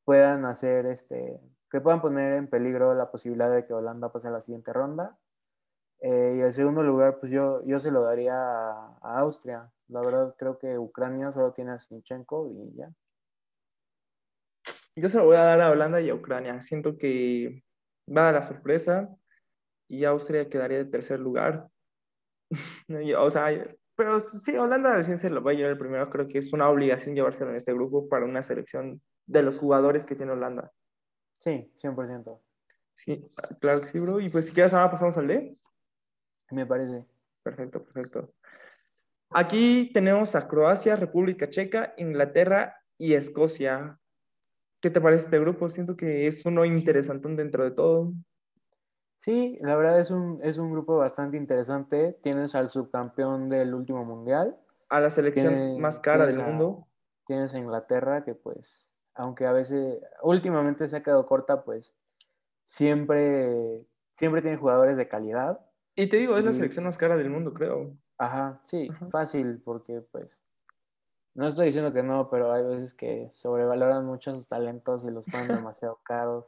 puedan 0.04 0.44
hacer 0.44 0.86
este, 0.86 1.40
que 1.70 1.80
puedan 1.80 2.00
poner 2.00 2.34
en 2.34 2.48
peligro 2.48 2.94
la 2.94 3.10
posibilidad 3.10 3.50
de 3.50 3.66
que 3.66 3.74
Holanda 3.74 4.12
pase 4.12 4.28
a 4.28 4.32
la 4.32 4.42
siguiente 4.42 4.72
ronda. 4.72 5.18
Eh, 6.00 6.36
y 6.38 6.40
el 6.40 6.52
segundo 6.52 6.82
lugar, 6.82 7.18
pues 7.18 7.32
yo, 7.32 7.64
yo 7.64 7.80
se 7.80 7.90
lo 7.90 8.02
daría 8.02 8.34
a, 8.34 9.18
Austria. 9.18 9.70
La 9.88 10.00
verdad, 10.00 10.34
creo 10.38 10.58
que 10.58 10.78
Ucrania 10.78 11.32
solo 11.32 11.52
tiene 11.52 11.72
a 11.72 11.80
Sinchenko 11.80 12.50
y 12.50 12.76
ya. 12.76 12.90
Yo 14.96 15.08
se 15.08 15.18
lo 15.18 15.24
voy 15.24 15.36
a 15.36 15.44
dar 15.44 15.60
a 15.60 15.70
Holanda 15.70 16.00
y 16.00 16.10
a 16.10 16.14
Ucrania. 16.14 16.60
Siento 16.60 16.98
que 16.98 17.62
va 18.08 18.28
a 18.28 18.32
la 18.32 18.42
sorpresa 18.42 19.08
y 19.88 20.04
Austria 20.04 20.48
quedaría 20.48 20.78
de 20.78 20.84
tercer 20.84 21.20
lugar. 21.20 21.68
o 23.18 23.30
sea, 23.30 23.46
pero 23.96 24.20
sí, 24.20 24.56
Holanda 24.56 24.94
recién 24.94 25.18
se 25.18 25.30
lo 25.30 25.42
va 25.42 25.52
a 25.52 25.54
llevar 25.54 25.72
el 25.72 25.78
primero. 25.78 26.10
Creo 26.10 26.28
que 26.28 26.38
es 26.38 26.52
una 26.52 26.68
obligación 26.68 27.14
llevárselo 27.14 27.50
en 27.50 27.56
este 27.56 27.72
grupo 27.72 28.08
para 28.08 28.24
una 28.24 28.42
selección 28.42 29.00
de 29.26 29.42
los 29.42 29.58
jugadores 29.58 30.06
que 30.06 30.14
tiene 30.14 30.32
Holanda. 30.32 30.72
Sí, 31.32 31.72
100%. 31.74 32.40
Sí, 32.94 33.24
claro 33.60 33.80
que 33.80 33.86
sí, 33.86 33.98
bro. 34.00 34.20
Y 34.20 34.28
pues 34.28 34.46
si 34.46 34.52
quieres, 34.52 34.74
ahora 34.74 34.90
pasamos 34.90 35.16
al 35.18 35.28
D. 35.28 35.56
Me 36.50 36.66
parece. 36.66 37.04
Perfecto, 37.42 37.84
perfecto. 37.84 38.34
Aquí 39.30 39.90
tenemos 39.92 40.34
a 40.34 40.48
Croacia, 40.48 40.96
República 40.96 41.50
Checa, 41.50 41.92
Inglaterra 41.96 42.76
y 42.96 43.14
Escocia. 43.14 43.98
¿Qué 44.80 44.90
te 44.90 45.00
parece 45.00 45.24
este 45.24 45.38
grupo? 45.38 45.68
Siento 45.68 45.96
que 45.96 46.26
es 46.26 46.44
uno 46.46 46.64
interesante 46.64 47.28
dentro 47.28 47.64
de 47.64 47.72
todo. 47.72 48.12
Sí, 49.18 49.58
la 49.60 49.76
verdad 49.76 50.00
es 50.00 50.10
un, 50.10 50.40
es 50.42 50.58
un 50.58 50.72
grupo 50.72 50.96
bastante 50.96 51.36
interesante. 51.36 52.16
Tienes 52.22 52.54
al 52.54 52.68
subcampeón 52.68 53.48
del 53.48 53.74
último 53.74 54.04
mundial. 54.04 54.56
A 54.88 55.00
la 55.00 55.10
selección 55.10 55.80
más 55.80 55.98
cara 55.98 56.26
del 56.26 56.42
mundo. 56.42 56.86
Tienes 57.26 57.52
a 57.52 57.58
Inglaterra, 57.58 58.24
que 58.24 58.34
pues, 58.34 58.88
aunque 59.14 59.44
a 59.44 59.52
veces, 59.52 60.00
últimamente 60.22 60.88
se 60.88 60.96
ha 60.96 61.02
quedado 61.02 61.26
corta, 61.26 61.64
pues 61.64 61.94
siempre, 62.62 63.84
siempre 64.12 64.40
tiene 64.40 64.56
jugadores 64.56 64.96
de 64.96 65.08
calidad. 65.08 65.60
Y 65.94 66.06
te 66.06 66.16
digo, 66.16 66.38
es 66.38 66.44
la 66.44 66.52
selección 66.52 66.84
más 66.84 66.96
cara 66.96 67.16
del 67.16 67.28
mundo, 67.28 67.52
creo. 67.52 67.96
Ajá, 68.18 68.60
sí, 68.64 68.88
fácil, 69.10 69.60
porque 69.64 70.00
pues, 70.00 70.38
no 71.34 71.46
estoy 71.46 71.66
diciendo 71.66 71.92
que 71.92 72.02
no, 72.02 72.28
pero 72.30 72.52
hay 72.52 72.64
veces 72.64 72.94
que 72.94 73.30
sobrevaloran 73.30 74.04
muchos 74.04 74.48
talentos 74.48 75.04
y 75.04 75.10
los 75.10 75.26
ponen 75.28 75.48
demasiado 75.54 76.00
caros, 76.04 76.46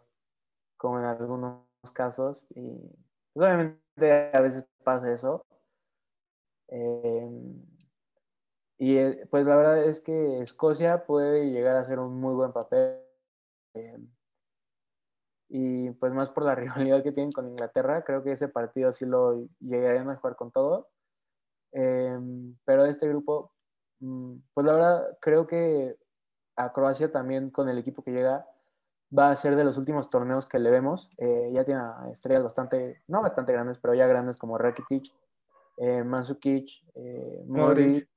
como 0.76 0.98
en 0.98 1.04
algunos 1.04 1.64
casos 1.92 2.44
y 2.54 2.76
pues, 3.32 3.46
obviamente 3.46 4.30
a 4.34 4.40
veces 4.40 4.66
pasa 4.84 5.12
eso. 5.12 5.44
Em, 6.68 7.62
y 8.78 8.96
eh, 8.96 9.26
pues 9.30 9.44
la 9.44 9.56
verdad 9.56 9.84
es 9.84 10.00
que 10.00 10.40
Escocia 10.42 11.04
puede 11.04 11.50
llegar 11.50 11.76
a 11.76 11.80
hacer 11.80 11.98
un 11.98 12.20
muy 12.20 12.34
buen 12.34 12.52
papel. 12.52 13.00
Em, 13.74 14.08
y 15.48 15.90
pues 15.90 16.12
más 16.12 16.30
por 16.30 16.44
la 16.44 16.54
rivalidad 16.56 17.02
que 17.02 17.12
tienen 17.12 17.32
con 17.32 17.48
Inglaterra, 17.48 18.02
creo 18.04 18.22
que 18.22 18.32
ese 18.32 18.48
partido 18.48 18.92
sí 18.92 19.04
lo 19.04 19.46
llegarían 19.60 20.08
a 20.10 20.16
jugar 20.16 20.36
con 20.36 20.50
todo. 20.50 20.88
Em, 21.72 22.56
pero 22.64 22.84
de 22.84 22.90
este 22.90 23.08
grupo, 23.08 23.52
mm, 24.00 24.36
pues 24.54 24.66
la 24.66 24.72
verdad 24.74 25.18
creo 25.20 25.46
que 25.46 25.96
a 26.56 26.72
Croacia 26.72 27.10
también 27.10 27.50
con 27.50 27.68
el 27.68 27.78
equipo 27.78 28.02
que 28.02 28.12
llega 28.12 28.46
va 29.16 29.30
a 29.30 29.36
ser 29.36 29.56
de 29.56 29.64
los 29.64 29.76
últimos 29.78 30.10
torneos 30.10 30.46
que 30.46 30.58
le 30.58 30.70
vemos. 30.70 31.10
Eh, 31.18 31.50
ya 31.52 31.64
tiene 31.64 31.82
estrellas 32.12 32.44
bastante, 32.44 33.02
no 33.08 33.22
bastante 33.22 33.52
grandes, 33.52 33.78
pero 33.78 33.94
ya 33.94 34.06
grandes 34.06 34.36
como 34.36 34.58
Rakitic, 34.58 35.12
eh, 35.78 36.04
Mansukic, 36.04 36.68
eh, 36.94 37.42
Modric. 37.46 38.08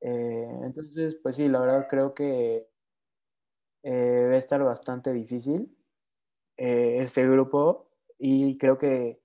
Eh, 0.00 0.60
entonces, 0.62 1.16
pues 1.22 1.36
sí, 1.36 1.48
la 1.48 1.60
verdad 1.60 1.86
creo 1.88 2.14
que 2.14 2.68
va 3.84 4.34
a 4.34 4.36
estar 4.36 4.62
bastante 4.64 5.12
difícil 5.12 5.72
este 6.56 7.28
grupo 7.28 7.88
y 8.18 8.58
creo 8.58 8.78
que 8.78 9.20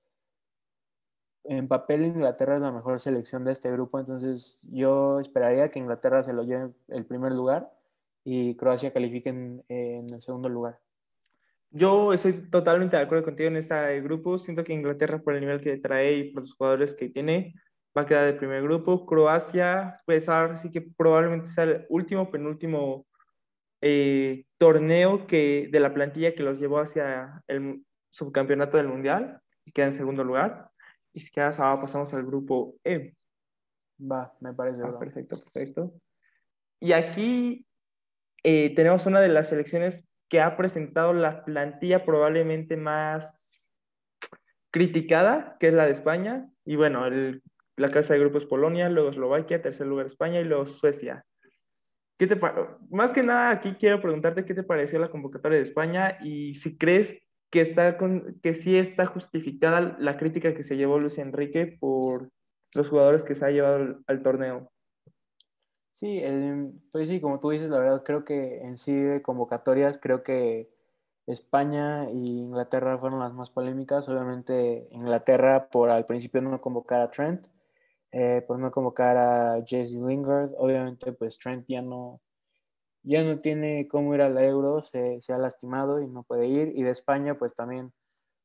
en 1.43 1.67
papel 1.67 2.05
Inglaterra 2.05 2.55
es 2.55 2.61
la 2.61 2.71
mejor 2.71 2.99
selección 2.99 3.43
de 3.43 3.51
este 3.51 3.71
grupo, 3.71 3.99
entonces 3.99 4.59
yo 4.63 5.19
esperaría 5.19 5.69
que 5.71 5.79
Inglaterra 5.79 6.23
se 6.23 6.33
lo 6.33 6.43
lleve 6.43 6.71
el 6.89 7.05
primer 7.05 7.31
lugar 7.31 7.71
y 8.23 8.55
Croacia 8.55 8.93
califiquen 8.93 9.63
en 9.67 10.13
el 10.13 10.21
segundo 10.21 10.49
lugar. 10.49 10.79
Yo 11.71 12.11
estoy 12.13 12.33
totalmente 12.49 12.97
de 12.97 13.03
acuerdo 13.03 13.23
contigo 13.23 13.47
en 13.47 13.55
este 13.55 14.01
grupo. 14.01 14.37
Siento 14.37 14.63
que 14.63 14.73
Inglaterra, 14.73 15.19
por 15.19 15.35
el 15.35 15.39
nivel 15.39 15.61
que 15.61 15.77
trae 15.77 16.17
y 16.17 16.31
por 16.33 16.43
los 16.43 16.53
jugadores 16.53 16.93
que 16.93 17.09
tiene, 17.09 17.55
va 17.97 18.01
a 18.01 18.05
quedar 18.05 18.27
el 18.27 18.37
primer 18.37 18.61
grupo. 18.61 19.05
Croacia, 19.05 19.97
pues 20.05 20.27
ahora 20.27 20.57
sí 20.57 20.69
que 20.69 20.81
probablemente 20.81 21.47
sea 21.47 21.63
el 21.63 21.85
último, 21.89 22.29
penúltimo 22.29 23.07
eh, 23.79 24.45
torneo 24.57 25.25
que, 25.27 25.69
de 25.71 25.79
la 25.79 25.93
plantilla 25.93 26.35
que 26.35 26.43
los 26.43 26.59
llevó 26.59 26.79
hacia 26.79 27.41
el 27.47 27.85
subcampeonato 28.09 28.75
del 28.75 28.89
Mundial 28.89 29.41
y 29.65 29.71
queda 29.71 29.87
en 29.87 29.93
segundo 29.93 30.25
lugar. 30.25 30.70
Y 31.13 31.19
si 31.19 31.31
quedas 31.31 31.59
ahora 31.59 31.81
pasamos 31.81 32.13
al 32.13 32.25
grupo 32.25 32.75
E. 32.83 33.13
Va, 33.99 34.35
me 34.39 34.53
parece. 34.53 34.81
Ah, 34.83 34.97
perfecto, 34.97 35.39
perfecto. 35.39 35.93
Y 36.79 36.93
aquí 36.93 37.65
eh, 38.43 38.73
tenemos 38.75 39.05
una 39.05 39.21
de 39.21 39.27
las 39.27 39.49
selecciones 39.49 40.07
que 40.29 40.41
ha 40.41 40.57
presentado 40.57 41.13
la 41.13 41.43
plantilla 41.43 42.05
probablemente 42.05 42.77
más 42.77 43.73
criticada, 44.71 45.57
que 45.59 45.67
es 45.67 45.73
la 45.73 45.85
de 45.85 45.91
España. 45.91 46.49
Y 46.65 46.77
bueno, 46.77 47.05
el, 47.05 47.43
la 47.75 47.91
casa 47.91 48.13
de 48.13 48.21
grupo 48.21 48.37
es 48.37 48.45
Polonia, 48.45 48.89
luego 48.89 49.09
Eslovaquia, 49.09 49.61
tercer 49.61 49.87
lugar 49.87 50.05
España 50.05 50.39
y 50.39 50.45
luego 50.45 50.65
Suecia. 50.65 51.25
¿Qué 52.17 52.27
te 52.27 52.39
Más 52.89 53.11
que 53.11 53.23
nada, 53.23 53.49
aquí 53.49 53.73
quiero 53.73 54.01
preguntarte 54.01 54.45
qué 54.45 54.53
te 54.53 54.63
pareció 54.63 54.99
la 54.99 55.09
convocatoria 55.09 55.57
de 55.57 55.63
España 55.63 56.17
y 56.21 56.53
si 56.53 56.77
crees 56.77 57.19
que, 57.51 57.61
está 57.61 57.97
con, 57.97 58.39
que 58.41 58.53
sí 58.53 58.77
está 58.77 59.05
justificada 59.05 59.97
la 59.99 60.17
crítica 60.17 60.55
que 60.55 60.63
se 60.63 60.77
llevó 60.77 60.99
Luis 60.99 61.17
Enrique 61.17 61.67
por 61.79 62.31
los 62.73 62.89
jugadores 62.89 63.23
que 63.23 63.35
se 63.35 63.45
ha 63.45 63.51
llevado 63.51 63.99
al 64.07 64.23
torneo. 64.23 64.71
Sí, 65.91 66.23
pues 66.91 67.09
sí, 67.09 67.21
como 67.21 67.39
tú 67.39 67.51
dices, 67.51 67.69
la 67.69 67.79
verdad 67.79 68.03
creo 68.03 68.25
que 68.25 68.61
en 68.61 68.77
sí 68.77 68.93
de 68.93 69.21
convocatorias, 69.21 69.99
creo 70.01 70.23
que 70.23 70.69
España 71.27 72.09
y 72.09 72.43
Inglaterra 72.43 72.97
fueron 72.97 73.19
las 73.19 73.33
más 73.33 73.51
polémicas. 73.51 74.07
Obviamente 74.09 74.87
Inglaterra 74.91 75.67
por 75.69 75.89
al 75.89 76.05
principio 76.05 76.41
no 76.41 76.61
convocar 76.61 77.01
a 77.01 77.11
Trent, 77.11 77.47
eh, 78.11 78.43
por 78.47 78.59
no 78.59 78.71
convocar 78.71 79.17
a 79.17 79.63
Jesse 79.65 79.93
Lingard. 79.93 80.51
Obviamente 80.57 81.11
pues 81.13 81.37
Trent 81.37 81.65
ya 81.67 81.81
no, 81.81 82.21
ya 83.03 83.23
no 83.23 83.39
tiene 83.39 83.87
cómo 83.87 84.13
ir 84.15 84.21
al 84.21 84.37
Euro, 84.37 84.81
se, 84.81 85.21
se 85.21 85.33
ha 85.33 85.37
lastimado 85.37 86.01
y 86.01 86.07
no 86.07 86.23
puede 86.23 86.47
ir. 86.47 86.73
Y 86.75 86.83
de 86.83 86.91
España 86.91 87.37
pues 87.37 87.55
también 87.55 87.91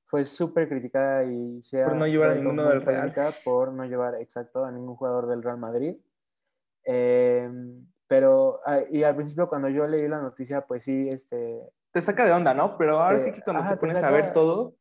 fue 0.07 0.25
súper 0.25 0.69
criticada 0.69 1.25
y 1.25 1.63
se 1.63 1.83
por 1.83 1.97
no 1.97 2.07
llevar 2.07 2.31
a 2.31 2.35
ninguno 2.37 2.69
del 2.69 2.83
Real. 2.83 3.13
Por 3.45 3.73
no 3.73 3.85
llevar, 3.85 4.15
exacto, 4.17 4.65
a 4.65 4.71
ningún 4.71 4.97
jugador 4.97 5.27
del 5.27 5.43
Real 5.43 5.59
Madrid. 5.59 5.97
Em, 6.85 7.85
pero, 8.07 8.61
ah, 8.65 8.81
y 8.91 9.03
al 9.03 9.17
principio 9.17 9.49
cuando 9.49 9.69
yo 9.69 9.87
leí 9.89 10.07
la 10.07 10.23
noticia, 10.23 10.61
pues 10.63 10.85
sí, 10.85 11.09
este... 11.09 11.61
Te 11.91 12.01
saca 12.01 12.25
de 12.25 12.33
onda, 12.33 12.55
¿no? 12.55 12.79
Pero 12.79 13.01
ahora 13.01 13.19
sí 13.19 13.33
que 13.33 13.41
cuando 13.41 13.69
te 13.69 13.77
pones 13.77 14.03
a 14.03 14.11
ver 14.11 14.33
todo, 14.33 14.77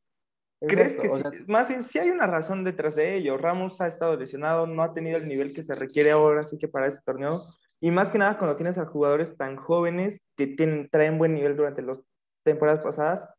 ¿crees 0.59 0.97
que 0.97 1.09
sí, 1.09 1.23
más 1.47 1.69
bien 1.69 1.83
sí 1.83 1.97
hay 1.97 2.11
una 2.11 2.27
razón 2.27 2.63
detrás 2.63 2.95
de 2.95 3.15
ello? 3.15 3.37
Ramos 3.37 3.81
ha 3.81 3.87
estado 3.87 4.15
lesionado, 4.15 4.67
no 4.67 4.83
ha 4.83 4.93
tenido 4.93 5.17
el 5.17 5.27
nivel 5.27 5.53
que 5.53 5.63
se 5.63 5.73
requiere 5.73 6.11
ahora, 6.11 6.43
sí 6.43 6.57
que 6.57 6.67
para 6.67 6.87
este 6.87 7.01
torneo. 7.03 7.39
Y 7.85 7.91
más 7.91 8.11
que 8.11 8.17
nada 8.17 8.39
cuando 8.39 8.55
tienes 8.55 8.79
a 8.79 8.87
jugadores 8.87 9.37
tan 9.37 9.57
jóvenes 9.57 10.19
que 10.35 10.47
tienen, 10.47 10.89
traen 10.89 11.19
buen 11.19 11.35
nivel 11.35 11.55
durante 11.55 11.83
las 11.83 12.03
temporadas 12.43 12.83
pasadas 12.83 13.29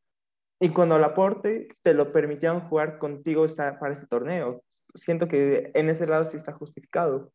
y 0.61 0.69
cuando 0.69 0.95
aporte 0.95 1.67
te 1.83 1.95
lo 1.95 2.13
permitieron 2.13 2.61
jugar 2.69 2.99
contigo 2.99 3.45
para 3.57 3.93
este 3.93 4.07
torneo. 4.07 4.63
Siento 4.95 5.27
que 5.27 5.73
en 5.75 5.91
ese 5.91 6.07
lado 6.07 6.25
sí 6.25 6.37
está 6.37 6.53
justificado. 6.53 7.33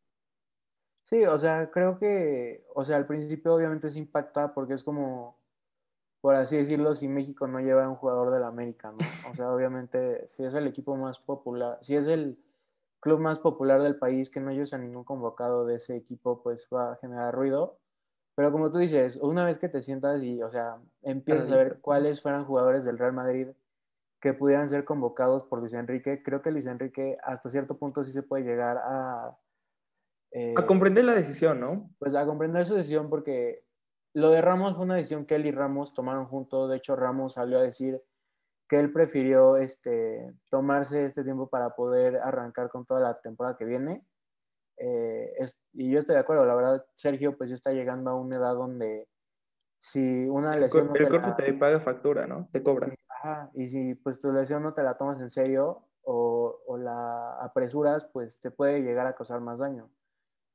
Sí, 1.03 1.25
o 1.25 1.37
sea, 1.37 1.69
creo 1.69 1.99
que, 1.99 2.63
o 2.73 2.85
sea, 2.85 2.95
al 2.95 3.07
principio 3.07 3.55
obviamente 3.55 3.91
se 3.91 3.99
impacta 3.99 4.53
porque 4.53 4.75
es 4.75 4.83
como, 4.83 5.37
por 6.21 6.35
así 6.35 6.55
decirlo, 6.55 6.95
si 6.95 7.09
México 7.09 7.45
no 7.45 7.59
lleva 7.59 7.83
a 7.83 7.89
un 7.89 7.97
jugador 7.97 8.31
del 8.31 8.45
América, 8.45 8.93
¿no? 8.93 9.29
O 9.29 9.35
sea, 9.35 9.51
obviamente, 9.51 10.29
si 10.29 10.45
es 10.45 10.53
el 10.53 10.65
equipo 10.65 10.95
más 10.95 11.19
popular, 11.19 11.77
si 11.81 11.93
es 11.97 12.07
el 12.07 12.41
club 13.01 13.19
más 13.19 13.39
popular 13.39 13.81
del 13.81 13.97
país 13.97 14.29
que 14.29 14.39
no 14.39 14.51
lleves 14.51 14.73
a 14.73 14.77
ningún 14.77 15.03
convocado 15.03 15.65
de 15.65 15.75
ese 15.75 15.95
equipo, 15.97 16.41
pues 16.41 16.67
va 16.73 16.93
a 16.93 16.95
generar 16.97 17.35
ruido. 17.35 17.79
Pero 18.35 18.51
como 18.53 18.71
tú 18.71 18.77
dices, 18.77 19.17
una 19.17 19.43
vez 19.45 19.59
que 19.59 19.67
te 19.67 19.83
sientas 19.83 20.23
y, 20.23 20.41
o 20.41 20.49
sea, 20.49 20.77
empiezas 21.01 21.51
a 21.51 21.55
ver 21.55 21.75
cuáles 21.81 22.21
fueran 22.21 22.45
jugadores 22.45 22.85
del 22.85 22.97
Real 22.97 23.13
Madrid 23.13 23.49
que 24.21 24.33
pudieran 24.33 24.69
ser 24.69 24.85
convocados 24.85 25.43
por 25.43 25.59
Luis 25.59 25.73
Enrique, 25.73 26.23
creo 26.23 26.41
que 26.41 26.51
Luis 26.51 26.67
Enrique 26.67 27.17
hasta 27.23 27.49
cierto 27.49 27.77
punto 27.77 28.05
sí 28.05 28.13
se 28.13 28.23
puede 28.23 28.43
llegar 28.43 28.77
a 28.77 29.35
eh, 30.31 30.53
a 30.55 30.65
comprender 30.65 31.03
la 31.03 31.13
decisión, 31.13 31.59
¿no? 31.59 31.89
Pues 31.99 32.15
a 32.15 32.25
comprender 32.25 32.65
su 32.65 32.75
decisión 32.75 33.09
porque 33.09 33.65
lo 34.13 34.29
de 34.29 34.41
Ramos 34.41 34.75
fue 34.75 34.85
una 34.85 34.95
decisión 34.95 35.25
que 35.25 35.35
él 35.35 35.45
y 35.45 35.51
Ramos 35.51 35.93
tomaron 35.93 36.25
juntos. 36.25 36.69
De 36.69 36.77
hecho, 36.77 36.95
Ramos 36.95 37.33
salió 37.33 37.59
a 37.59 37.63
decir 37.63 38.01
que 38.71 38.79
él 38.79 38.93
prefirió 38.93 39.57
este, 39.57 40.33
tomarse 40.49 41.03
este 41.03 41.25
tiempo 41.25 41.49
para 41.49 41.75
poder 41.75 42.15
arrancar 42.23 42.69
con 42.69 42.85
toda 42.85 43.01
la 43.01 43.19
temporada 43.19 43.57
que 43.57 43.65
viene. 43.65 44.01
Eh, 44.77 45.29
y 45.73 45.91
yo 45.91 45.99
estoy 45.99 46.15
de 46.15 46.21
acuerdo, 46.21 46.45
la 46.45 46.55
verdad, 46.55 46.85
Sergio 46.95 47.37
pues 47.37 47.49
ya 47.49 47.55
está 47.55 47.73
llegando 47.73 48.11
a 48.11 48.15
una 48.15 48.37
edad 48.37 48.53
donde 48.53 49.09
si 49.81 49.99
una 49.99 50.55
lesión... 50.55 50.89
El, 50.95 51.09
cuerpo 51.09 51.35
te 51.35 51.53
paga 51.53 51.81
factura, 51.81 52.25
¿no? 52.27 52.47
Te 52.53 52.63
cobra. 52.63 52.95
Ajá, 53.09 53.51
y 53.55 53.67
si 53.67 53.93
pues 53.95 54.21
tu 54.21 54.31
lesión 54.31 54.63
no 54.63 54.73
te 54.73 54.83
la 54.83 54.97
tomas 54.97 55.19
en 55.19 55.29
serio 55.29 55.89
o, 56.03 56.61
o 56.65 56.77
la 56.77 57.41
apresuras, 57.41 58.05
pues 58.13 58.39
te 58.39 58.51
puede 58.51 58.83
llegar 58.83 59.05
a 59.05 59.15
causar 59.15 59.41
más 59.41 59.59
daño. 59.59 59.91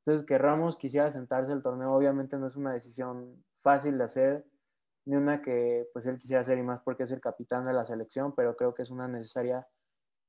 Entonces, 0.06 0.26
que 0.26 0.38
Ramos 0.38 0.78
quisiera 0.78 1.11
sentarse 1.11 1.52
al 1.52 1.62
torneo, 1.62 1.92
obviamente 1.92 2.38
no 2.38 2.46
es 2.46 2.56
una 2.56 2.73
decisión 2.73 3.44
fácil 3.52 3.99
de 3.99 4.04
hacer, 4.04 4.46
ni 5.07 5.17
una 5.17 5.41
que 5.41 5.89
pues 5.93 6.05
él 6.07 6.19
quisiera 6.19 6.41
hacer 6.43 6.59
y 6.59 6.63
más 6.63 6.81
porque 6.83 7.05
es 7.05 7.13
el 7.13 7.21
capitán 7.21 7.65
de 7.65 7.73
la 7.73 7.87
selección, 7.87 8.35
pero 8.35 8.57
creo 8.57 8.75
que 8.75 8.83
es 8.83 8.91
una 8.91 9.09
necesaria 9.09 9.67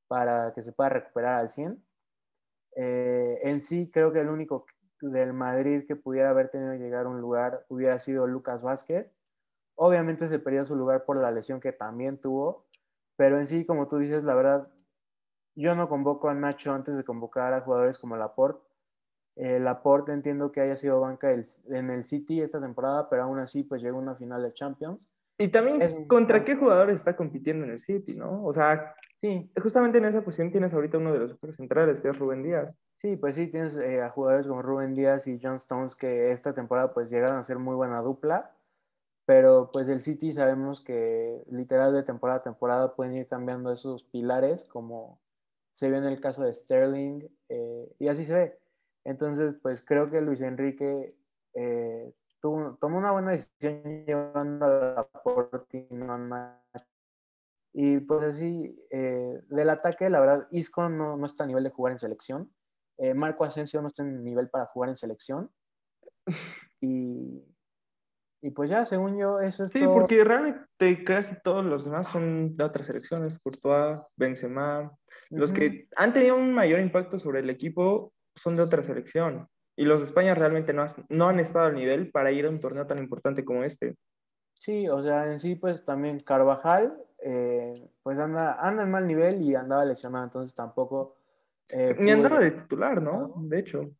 para 0.07 0.53
que 0.53 0.61
se 0.61 0.71
pueda 0.71 0.89
recuperar 0.89 1.39
al 1.39 1.49
100. 1.49 1.83
Eh, 2.75 3.39
en 3.43 3.59
sí, 3.59 3.89
creo 3.91 4.13
que 4.13 4.21
el 4.21 4.29
único 4.29 4.65
del 5.01 5.33
Madrid 5.33 5.85
que 5.87 5.95
pudiera 5.95 6.29
haber 6.29 6.49
tenido 6.49 6.71
que 6.73 6.79
llegar 6.79 7.05
a 7.05 7.09
un 7.09 7.19
lugar 7.19 7.65
hubiera 7.69 7.99
sido 7.99 8.27
Lucas 8.27 8.61
Vázquez. 8.61 9.11
Obviamente 9.75 10.27
se 10.27 10.39
perdió 10.39 10.65
su 10.65 10.75
lugar 10.75 11.05
por 11.05 11.17
la 11.17 11.31
lesión 11.31 11.59
que 11.59 11.71
también 11.73 12.19
tuvo, 12.19 12.67
pero 13.15 13.39
en 13.39 13.47
sí, 13.47 13.65
como 13.65 13.87
tú 13.87 13.97
dices, 13.97 14.23
la 14.23 14.35
verdad, 14.35 14.71
yo 15.55 15.75
no 15.75 15.89
convoco 15.89 16.29
a 16.29 16.35
Nacho 16.35 16.71
antes 16.73 16.95
de 16.95 17.03
convocar 17.03 17.53
a 17.53 17.61
jugadores 17.61 17.97
como 17.97 18.15
Laporte 18.15 18.66
el 19.37 19.63
Laporte 19.63 20.11
entiendo 20.11 20.51
que 20.51 20.61
haya 20.61 20.75
sido 20.75 20.99
banca 20.99 21.31
en 21.31 21.89
el 21.89 22.03
City 22.03 22.41
esta 22.41 22.59
temporada, 22.59 23.09
pero 23.09 23.23
aún 23.23 23.39
así 23.39 23.63
pues 23.63 23.81
llegó 23.81 23.97
a 23.99 24.01
una 24.01 24.15
final 24.15 24.41
de 24.43 24.53
Champions. 24.53 25.11
Y 25.39 25.49
también, 25.49 26.07
¿contra 26.07 26.43
qué 26.43 26.55
jugadores 26.55 26.95
está 26.95 27.15
compitiendo 27.15 27.63
en 27.65 27.71
el 27.71 27.79
City, 27.79 28.15
no? 28.15 28.43
O 28.43 28.51
sea, 28.51 28.95
sí. 29.21 29.51
justamente 29.61 29.99
en 29.99 30.05
esa 30.05 30.23
posición 30.23 30.51
tienes 30.51 30.73
ahorita 30.73 30.97
uno 30.97 31.13
de 31.13 31.19
los 31.19 31.31
super 31.31 31.53
centrales, 31.53 32.01
que 32.01 32.09
es 32.09 32.17
Rubén 32.17 32.41
Díaz. 32.41 32.75
Sí, 32.99 33.15
pues 33.17 33.35
sí, 33.35 33.45
tienes 33.45 33.77
eh, 33.77 34.01
a 34.01 34.09
jugadores 34.09 34.47
como 34.47 34.63
Rubén 34.63 34.95
Díaz 34.95 35.27
y 35.27 35.39
John 35.39 35.57
Stones 35.57 35.95
que 35.95 36.31
esta 36.31 36.55
temporada 36.55 36.91
pues 36.91 37.11
llegaron 37.11 37.37
a 37.37 37.43
ser 37.43 37.59
muy 37.59 37.75
buena 37.75 38.01
dupla, 38.01 38.51
pero 39.27 39.69
pues 39.71 39.87
el 39.89 40.01
City 40.01 40.33
sabemos 40.33 40.81
que 40.81 41.43
literal 41.51 41.93
de 41.93 42.01
temporada 42.01 42.39
a 42.39 42.43
temporada 42.43 42.95
pueden 42.95 43.15
ir 43.15 43.27
cambiando 43.27 43.71
esos 43.71 44.03
pilares, 44.05 44.63
como 44.63 45.19
se 45.73 45.91
ve 45.91 45.97
en 45.97 46.05
el 46.05 46.19
caso 46.19 46.43
de 46.43 46.55
Sterling, 46.55 47.27
eh, 47.49 47.93
y 47.99 48.07
así 48.07 48.25
se 48.25 48.33
ve. 48.33 48.57
Entonces, 49.07 49.55
pues 49.61 49.81
creo 49.85 50.11
que 50.11 50.19
Luis 50.19 50.41
Enrique 50.41 51.15
eh, 51.53 52.13
tomó 52.41 52.97
una 52.97 53.13
buena 53.13 53.31
decisión 53.31 53.81
llevando 54.05 54.65
a 54.65 54.69
la 54.69 55.07
Portina 55.23 56.61
y 57.71 57.99
pues 58.01 58.23
así, 58.23 58.77
eh, 58.89 59.39
del 59.47 59.69
ataque, 59.69 60.09
la 60.09 60.19
verdad, 60.19 60.47
Isco 60.51 60.89
no, 60.89 61.15
no, 61.15 61.25
está 61.25 61.45
a 61.45 61.47
nivel 61.47 61.63
de 61.63 61.69
jugar 61.69 61.93
en 61.93 61.99
selección. 61.99 62.51
Eh, 62.97 63.13
Marco 63.13 63.45
Asensio 63.45 63.81
no 63.81 63.87
está 63.87 64.03
en 64.03 64.25
nivel 64.25 64.49
para 64.49 64.65
jugar 64.65 64.89
en 64.89 64.97
selección. 64.97 65.49
Y, 66.79 67.43
y 68.39 68.51
pues 68.51 68.69
ya, 68.69 68.85
según 68.85 69.17
yo, 69.17 69.39
eso 69.39 69.63
es 69.63 69.71
sí, 69.71 69.83
porque 69.83 70.23
realmente 70.23 71.03
casi 71.03 71.35
todos 71.41 71.65
los 71.65 71.85
demás 71.85 72.07
son 72.07 72.55
de 72.55 72.63
otras 72.63 72.85
selecciones. 72.85 73.39
Courtois, 73.39 73.99
Benzema. 74.15 74.95
Los 75.31 75.51
que 75.51 75.87
han 75.95 76.13
tenido 76.13 76.35
un 76.35 76.53
mayor 76.53 76.79
impacto 76.79 77.17
sobre 77.17 77.39
el 77.39 77.49
equipo 77.49 78.13
son 78.37 78.55
de 78.55 78.63
otra 78.63 78.81
selección. 78.81 79.47
Y 79.75 79.85
los 79.85 79.99
de 79.99 80.05
España 80.05 80.33
realmente 80.33 80.73
no, 80.73 80.85
no 81.09 81.27
han 81.27 81.39
estado 81.39 81.65
al 81.65 81.75
nivel 81.75 82.11
para 82.11 82.31
ir 82.31 82.45
a 82.45 82.49
un 82.49 82.59
torneo 82.59 82.87
tan 82.87 82.97
importante 82.97 83.45
como 83.45 83.63
este. 83.63 83.95
Sí, 84.53 84.89
o 84.89 85.03
sea, 85.03 85.31
en 85.31 85.39
sí, 85.39 85.55
pues 85.55 85.85
también 85.85 86.19
Carvajal, 86.19 86.97
eh, 87.23 87.73
pues 88.01 88.17
anda, 88.17 88.53
anda 88.59 88.83
en 88.83 88.91
mal 88.91 89.05
nivel 89.05 89.41
y 89.41 89.53
andaba 89.53 89.85
lesionado, 89.85 90.25
entonces 90.25 90.55
tampoco. 90.55 91.17
Eh, 91.69 91.95
Ni 91.99 92.09
andaba 92.09 92.39
de 92.39 92.51
titular, 92.51 93.01
¿no? 93.01 93.33
De 93.37 93.59
hecho. 93.59 93.91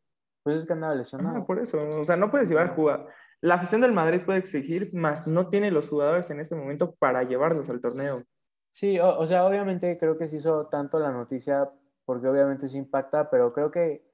Pues 0.42 0.60
es 0.60 0.66
que 0.66 0.72
andaba 0.72 0.94
lesionado. 0.94 1.46
por 1.46 1.60
eso, 1.60 1.78
o 1.88 2.04
sea, 2.04 2.16
no 2.16 2.30
puedes 2.30 2.48
llevar 2.48 2.68
a 2.68 2.74
jugar. 2.74 3.06
La 3.40 3.54
afición 3.54 3.80
del 3.80 3.92
Madrid 3.92 4.22
puede 4.24 4.40
exigir, 4.40 4.92
más 4.94 5.28
no 5.28 5.48
tiene 5.48 5.70
los 5.70 5.88
jugadores 5.88 6.28
en 6.30 6.40
este 6.40 6.56
momento 6.56 6.96
para 6.96 7.22
llevarlos 7.22 7.70
al 7.70 7.80
torneo. 7.80 8.24
Sí, 8.72 8.98
o, 8.98 9.16
o 9.16 9.26
sea, 9.28 9.46
obviamente 9.46 9.96
creo 9.96 10.18
que 10.18 10.28
se 10.28 10.38
hizo 10.38 10.66
tanto 10.66 10.98
la 10.98 11.12
noticia 11.12 11.70
porque 12.04 12.26
obviamente 12.26 12.68
se 12.68 12.78
impacta, 12.78 13.30
pero 13.30 13.52
creo 13.52 13.70
que 13.70 14.07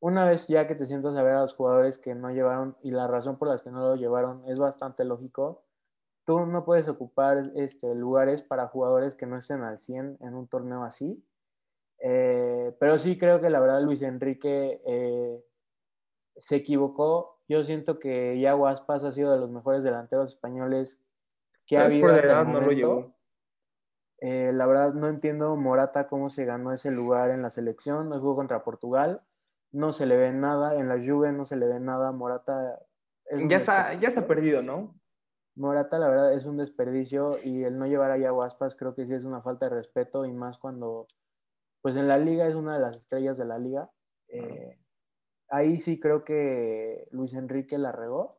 una 0.00 0.24
vez 0.24 0.46
ya 0.46 0.66
que 0.66 0.74
te 0.74 0.86
sientas 0.86 1.16
a 1.16 1.22
ver 1.22 1.34
a 1.34 1.40
los 1.42 1.54
jugadores 1.54 1.98
que 1.98 2.14
no 2.14 2.30
llevaron 2.30 2.76
y 2.82 2.90
la 2.90 3.06
razón 3.06 3.38
por 3.38 3.48
las 3.48 3.62
que 3.62 3.70
no 3.70 3.80
lo 3.80 3.96
llevaron 3.96 4.42
es 4.46 4.58
bastante 4.58 5.04
lógico, 5.04 5.64
tú 6.24 6.46
no 6.46 6.64
puedes 6.64 6.88
ocupar 6.88 7.52
este, 7.56 7.94
lugares 7.94 8.42
para 8.42 8.68
jugadores 8.68 9.14
que 9.14 9.26
no 9.26 9.38
estén 9.38 9.62
al 9.62 9.78
100 9.78 10.18
en 10.20 10.34
un 10.34 10.46
torneo 10.46 10.84
así. 10.84 11.24
Eh, 12.00 12.76
pero 12.78 12.98
sí 12.98 13.18
creo 13.18 13.40
que 13.40 13.50
la 13.50 13.60
verdad 13.60 13.82
Luis 13.82 14.02
Enrique 14.02 14.80
eh, 14.86 15.44
se 16.36 16.56
equivocó. 16.56 17.40
Yo 17.48 17.64
siento 17.64 17.98
que 17.98 18.36
Iago 18.36 18.68
Aspas 18.68 19.04
ha 19.04 19.12
sido 19.12 19.32
de 19.32 19.38
los 19.38 19.50
mejores 19.50 19.82
delanteros 19.82 20.30
españoles 20.30 21.02
que 21.66 21.78
ha 21.78 21.86
habido 21.86 22.08
hasta 22.08 22.40
el 22.40 22.46
momento. 22.46 23.14
Eh, 24.20 24.52
la 24.52 24.66
verdad 24.66 24.94
no 24.94 25.08
entiendo 25.08 25.54
Morata 25.56 26.08
cómo 26.08 26.28
se 26.28 26.44
ganó 26.44 26.72
ese 26.72 26.90
lugar 26.90 27.30
en 27.30 27.42
la 27.42 27.50
selección. 27.50 28.08
No 28.08 28.20
jugó 28.20 28.36
contra 28.36 28.64
Portugal. 28.64 29.22
No 29.72 29.92
se 29.92 30.06
le 30.06 30.16
ve 30.16 30.32
nada. 30.32 30.74
En 30.76 30.88
la 30.88 30.96
Juve 30.96 31.32
no 31.32 31.46
se 31.46 31.56
le 31.56 31.66
ve 31.66 31.80
nada. 31.80 32.12
Morata... 32.12 32.80
Ya 33.48 33.58
está, 33.58 33.94
ya 33.94 34.08
está 34.08 34.26
perdido, 34.26 34.62
¿no? 34.62 34.98
Morata, 35.58 35.98
la 35.98 36.08
verdad, 36.08 36.32
es 36.34 36.46
un 36.46 36.56
desperdicio 36.56 37.38
y 37.42 37.64
el 37.64 37.78
no 37.78 37.86
llevar 37.86 38.12
a 38.12 38.16
Yaguaspas 38.16 38.76
creo 38.76 38.94
que 38.94 39.06
sí 39.06 39.12
es 39.12 39.24
una 39.24 39.42
falta 39.42 39.68
de 39.68 39.74
respeto 39.74 40.24
y 40.24 40.32
más 40.32 40.56
cuando, 40.56 41.08
pues 41.82 41.96
en 41.96 42.06
la 42.06 42.16
liga 42.16 42.46
es 42.46 42.54
una 42.54 42.74
de 42.74 42.80
las 42.80 42.96
estrellas 42.96 43.36
de 43.36 43.44
la 43.44 43.58
liga. 43.58 43.90
Eh, 44.28 44.78
ahí 45.48 45.80
sí 45.80 45.98
creo 45.98 46.24
que 46.24 47.08
Luis 47.10 47.34
Enrique 47.34 47.76
la 47.76 47.90
regó, 47.90 48.38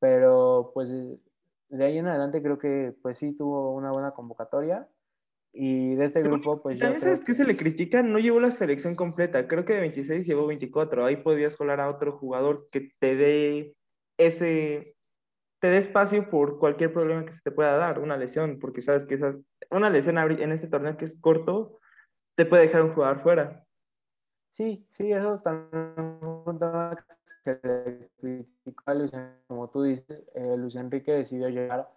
pero 0.00 0.70
pues 0.74 0.90
de 0.90 1.84
ahí 1.84 1.96
en 1.96 2.08
adelante 2.08 2.42
creo 2.42 2.58
que 2.58 2.94
pues 3.02 3.18
sí 3.18 3.32
tuvo 3.32 3.72
una 3.72 3.90
buena 3.90 4.12
convocatoria 4.12 4.86
y 5.54 5.94
de 5.94 6.06
este 6.06 6.22
grupo 6.22 6.60
pues... 6.60 6.78
También 6.78 7.00
sabes 7.00 7.22
que 7.22 7.32
se 7.32 7.44
le 7.44 7.56
critica, 7.56 8.02
no 8.02 8.18
llevó 8.18 8.40
la 8.40 8.50
selección 8.50 8.96
completa, 8.96 9.46
creo 9.46 9.64
que 9.64 9.74
de 9.74 9.80
26 9.80 10.26
llevó 10.26 10.46
24, 10.48 11.06
ahí 11.06 11.16
podías 11.16 11.56
colar 11.56 11.80
a 11.80 11.88
otro 11.88 12.12
jugador 12.12 12.68
que 12.70 12.90
te 12.98 13.14
dé 13.14 13.74
ese 14.18 14.96
te 15.60 15.70
dé 15.70 15.78
espacio 15.78 16.28
por 16.28 16.58
cualquier 16.58 16.92
problema 16.92 17.24
que 17.24 17.32
se 17.32 17.40
te 17.40 17.50
pueda 17.50 17.74
dar, 17.78 17.98
una 17.98 18.18
lesión, 18.18 18.58
porque 18.58 18.82
sabes 18.82 19.06
que 19.06 19.14
esa, 19.14 19.34
una 19.70 19.88
lesión 19.88 20.18
en 20.18 20.52
este 20.52 20.68
torneo 20.68 20.98
que 20.98 21.06
es 21.06 21.18
corto 21.18 21.78
te 22.36 22.44
puede 22.44 22.64
dejar 22.64 22.82
un 22.82 22.92
jugador 22.92 23.20
fuera. 23.20 23.64
Sí, 24.50 24.86
sí, 24.90 25.10
eso 25.10 25.40
también 25.40 25.94
que 27.44 27.58
le 27.62 28.10
criticó 28.18 28.82
a 28.86 28.94
Luis, 28.94 29.12
como 29.46 29.70
tú 29.70 29.84
dices, 29.84 30.24
eh, 30.34 30.54
Luis 30.56 30.74
Enrique 30.74 31.12
decidió 31.12 31.48
llegar 31.48 31.88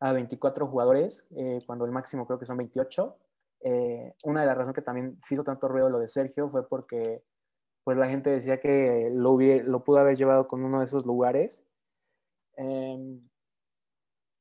a 0.00 0.12
24 0.12 0.66
jugadores, 0.66 1.24
eh, 1.36 1.62
cuando 1.66 1.84
el 1.84 1.92
máximo 1.92 2.26
creo 2.26 2.38
que 2.38 2.46
son 2.46 2.56
28. 2.56 3.16
Eh, 3.62 4.14
una 4.24 4.40
de 4.40 4.46
las 4.46 4.56
razones 4.56 4.74
que 4.74 4.82
también 4.82 5.18
hizo 5.30 5.44
tanto 5.44 5.68
ruido 5.68 5.90
lo 5.90 5.98
de 5.98 6.08
Sergio 6.08 6.48
fue 6.48 6.66
porque 6.66 7.22
pues 7.84 7.98
la 7.98 8.08
gente 8.08 8.30
decía 8.30 8.58
que 8.58 9.10
lo, 9.12 9.38
lo 9.38 9.84
pudo 9.84 9.98
haber 9.98 10.16
llevado 10.16 10.48
con 10.48 10.64
uno 10.64 10.80
de 10.80 10.86
esos 10.86 11.04
lugares 11.04 11.64
Em, 12.60 13.20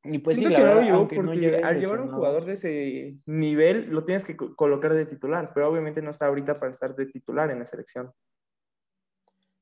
y 0.03 0.19
pues 0.19 0.37
sí, 0.37 0.45
la 0.45 0.61
verdad, 0.61 1.07
porque 1.07 1.61
al 1.63 1.79
llevar 1.79 2.01
un 2.01 2.11
jugador 2.11 2.43
de 2.43 2.53
ese 2.53 3.17
nivel 3.25 3.89
lo 3.89 4.03
tienes 4.03 4.25
que 4.25 4.35
colocar 4.35 4.93
de 4.93 5.05
titular, 5.05 5.51
pero 5.53 5.69
obviamente 5.69 6.01
no 6.01 6.09
está 6.09 6.27
ahorita 6.27 6.55
para 6.55 6.71
estar 6.71 6.95
de 6.95 7.05
titular 7.05 7.49
en 7.49 7.59
la 7.59 7.65
selección. 7.65 8.11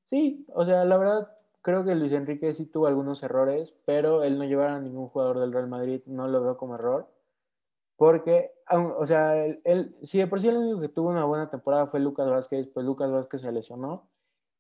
Sí, 0.04 0.46
o 0.50 0.66
sea, 0.66 0.86
la 0.86 0.98
verdad 0.98 1.37
creo 1.62 1.84
que 1.84 1.96
Luis 1.96 2.14
Enrique 2.14 2.54
sí 2.54 2.66
tuvo 2.66 2.88
algunos 2.88 3.24
errores, 3.24 3.74
pero 3.86 4.24
el 4.24 4.38
no 4.38 4.46
llevar 4.46 4.70
a 4.70 4.80
ningún 4.80 5.10
jugador 5.10 5.40
del 5.40 5.54
Real 5.54 5.68
Madrid 5.68 6.02
no 6.06 6.28
lo 6.28 6.42
veo 6.42 6.58
como 6.58 6.76
error, 6.76 7.10
porque, 7.98 8.52
o 8.70 9.06
sea, 9.08 9.46
él, 9.46 9.96
si 10.04 10.20
de 10.20 10.28
por 10.28 10.42
sí 10.42 10.48
el 10.48 10.58
único 10.58 10.80
que 10.82 10.90
tuvo 10.90 11.10
una 11.10 11.26
buena 11.26 11.50
temporada 11.50 11.88
fue 11.88 12.00
Lucas 12.00 12.30
Vázquez, 12.30 12.68
pues 12.74 12.86
Lucas 12.86 13.12
Vázquez 13.12 13.42
se 13.42 13.52
lesionó 13.52 14.10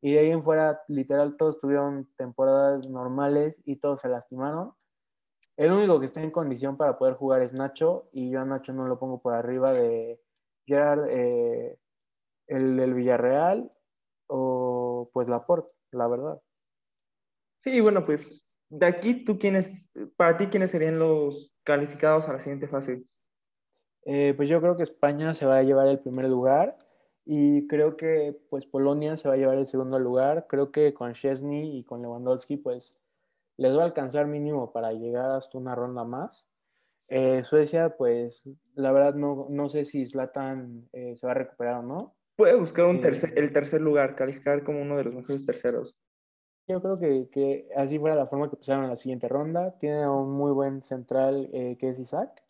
y 0.01 0.13
de 0.13 0.19
ahí 0.19 0.31
en 0.31 0.43
fuera, 0.43 0.83
literal, 0.87 1.37
todos 1.37 1.59
tuvieron 1.59 2.07
temporadas 2.17 2.87
normales 2.87 3.61
y 3.65 3.77
todos 3.77 4.01
se 4.01 4.09
lastimaron. 4.09 4.73
El 5.57 5.71
único 5.71 5.99
que 5.99 6.05
está 6.05 6.21
en 6.21 6.31
condición 6.31 6.77
para 6.77 6.97
poder 6.99 7.15
jugar 7.15 7.41
es 7.41 7.53
Nacho, 7.53 8.09
y 8.11 8.29
yo 8.29 8.41
a 8.41 8.45
Nacho 8.45 8.73
no 8.73 8.87
lo 8.87 8.99
pongo 8.99 9.21
por 9.21 9.33
arriba 9.33 9.73
de 9.73 10.21
Gerard, 10.65 11.07
eh, 11.09 11.79
el, 12.47 12.93
Villarreal 12.93 13.71
o 14.27 15.09
pues 15.13 15.27
Laporte, 15.27 15.71
la 15.91 16.07
verdad. 16.07 16.41
Sí, 17.59 17.79
bueno, 17.81 18.05
pues 18.05 18.47
de 18.69 18.85
aquí, 18.85 19.23
¿tú 19.23 19.39
quiénes, 19.39 19.91
para 20.15 20.37
ti, 20.37 20.47
quiénes 20.47 20.71
serían 20.71 20.99
los 20.99 21.53
calificados 21.63 22.27
a 22.27 22.33
la 22.33 22.39
siguiente 22.39 22.67
fase? 22.67 23.03
Eh, 24.05 24.33
pues 24.35 24.47
yo 24.47 24.61
creo 24.61 24.77
que 24.77 24.83
España 24.83 25.33
se 25.33 25.45
va 25.45 25.57
a 25.57 25.63
llevar 25.63 25.87
el 25.87 25.99
primer 25.99 26.25
lugar 26.25 26.77
y 27.25 27.67
creo 27.67 27.97
que 27.97 28.37
pues 28.49 28.65
Polonia 28.65 29.17
se 29.17 29.27
va 29.27 29.33
a 29.33 29.37
llevar 29.37 29.57
el 29.57 29.67
segundo 29.67 29.99
lugar. 29.99 30.47
Creo 30.47 30.71
que 30.71 30.93
con 30.93 31.13
Chesney 31.13 31.77
y 31.77 31.83
con 31.83 32.01
Lewandowski 32.01 32.57
pues 32.57 33.01
les 33.57 33.75
va 33.75 33.81
a 33.81 33.85
alcanzar 33.85 34.27
mínimo 34.27 34.71
para 34.71 34.93
llegar 34.93 35.31
hasta 35.31 35.57
una 35.57 35.75
ronda 35.75 36.05
más. 36.05 36.49
Eh, 37.09 37.43
Suecia 37.43 37.97
pues 37.97 38.43
la 38.75 38.91
verdad 38.91 39.15
no, 39.15 39.47
no 39.49 39.67
sé 39.67 39.83
si 39.83 40.05
Zlatan 40.05 40.87
eh, 40.93 41.15
se 41.17 41.25
va 41.25 41.31
a 41.31 41.35
recuperar 41.35 41.79
o 41.79 41.83
no. 41.83 42.15
Puede 42.37 42.55
buscar 42.55 42.85
un 42.85 43.01
tercer, 43.01 43.33
el 43.37 43.51
tercer 43.51 43.81
lugar, 43.81 44.15
calificar 44.15 44.63
como 44.63 44.81
uno 44.81 44.95
de 44.95 45.03
los 45.03 45.15
mejores 45.15 45.45
terceros. 45.45 45.97
Yo 46.67 46.81
creo 46.81 46.97
que, 46.97 47.29
que 47.31 47.69
así 47.75 47.97
fuera 47.97 48.15
la 48.15 48.27
forma 48.27 48.49
que 48.49 48.57
pasaron 48.57 48.89
la 48.89 48.95
siguiente 48.97 49.27
ronda. 49.27 49.77
Tiene 49.79 50.09
un 50.09 50.31
muy 50.31 50.51
buen 50.51 50.81
central 50.81 51.49
que 51.51 51.89
es 51.89 51.99
Isaac 51.99 52.43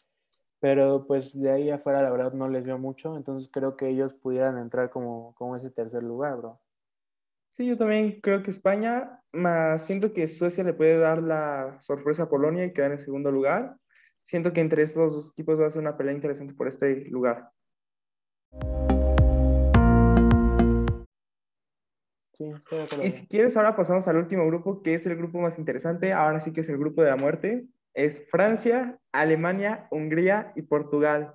pero 0.60 1.06
pues 1.06 1.40
de 1.40 1.52
ahí 1.52 1.70
afuera 1.70 2.02
la 2.02 2.10
verdad 2.10 2.34
no 2.34 2.50
les 2.50 2.64
veo 2.64 2.78
mucho, 2.78 3.16
entonces 3.16 3.50
creo 3.52 3.78
que 3.78 3.90
ellos 3.90 4.14
pudieran 4.14 4.58
entrar 4.58 4.90
como, 4.90 5.34
como 5.36 5.56
ese 5.56 5.70
tercer 5.70 6.04
lugar, 6.04 6.38
bro. 6.38 6.60
Sí, 7.56 7.66
yo 7.66 7.78
también 7.78 8.20
creo 8.22 8.44
que 8.44 8.52
España, 8.52 9.22
más 9.32 9.86
siento 9.86 10.14
que 10.14 10.28
Suecia 10.28 10.64
le 10.64 10.74
puede 10.74 10.98
dar 11.00 11.22
la 11.22 11.78
sorpresa 11.80 12.24
a 12.24 12.30
Polonia 12.30 12.66
y 12.66 12.74
quedar 12.74 12.92
en 12.92 13.00
segundo 13.00 13.32
lugar. 13.32 13.78
Siento 14.22 14.54
que 14.54 14.62
entre 14.62 14.84
estos 14.84 15.14
dos 15.14 15.32
equipos 15.32 15.60
va 15.60 15.68
a 15.68 15.70
ser 15.70 15.82
una 15.82 15.98
pelea 15.98 16.14
interesante 16.14 16.54
por 16.54 16.68
este 16.68 17.06
lugar. 17.06 17.50
Y 23.02 23.10
si 23.10 23.28
quieres, 23.28 23.58
ahora 23.58 23.76
pasamos 23.76 24.08
al 24.08 24.18
último 24.18 24.46
grupo, 24.48 24.82
que 24.82 24.94
es 24.94 25.06
el 25.06 25.16
grupo 25.16 25.40
más 25.40 25.58
interesante. 25.58 26.14
Ahora 26.14 26.40
sí 26.40 26.54
que 26.54 26.62
es 26.62 26.70
el 26.70 26.78
grupo 26.78 27.02
de 27.02 27.10
la 27.10 27.16
muerte 27.16 27.68
es 27.98 28.24
Francia, 28.30 29.00
Alemania, 29.12 29.88
Hungría 29.90 30.54
y 30.56 30.62
Portugal. 30.62 31.34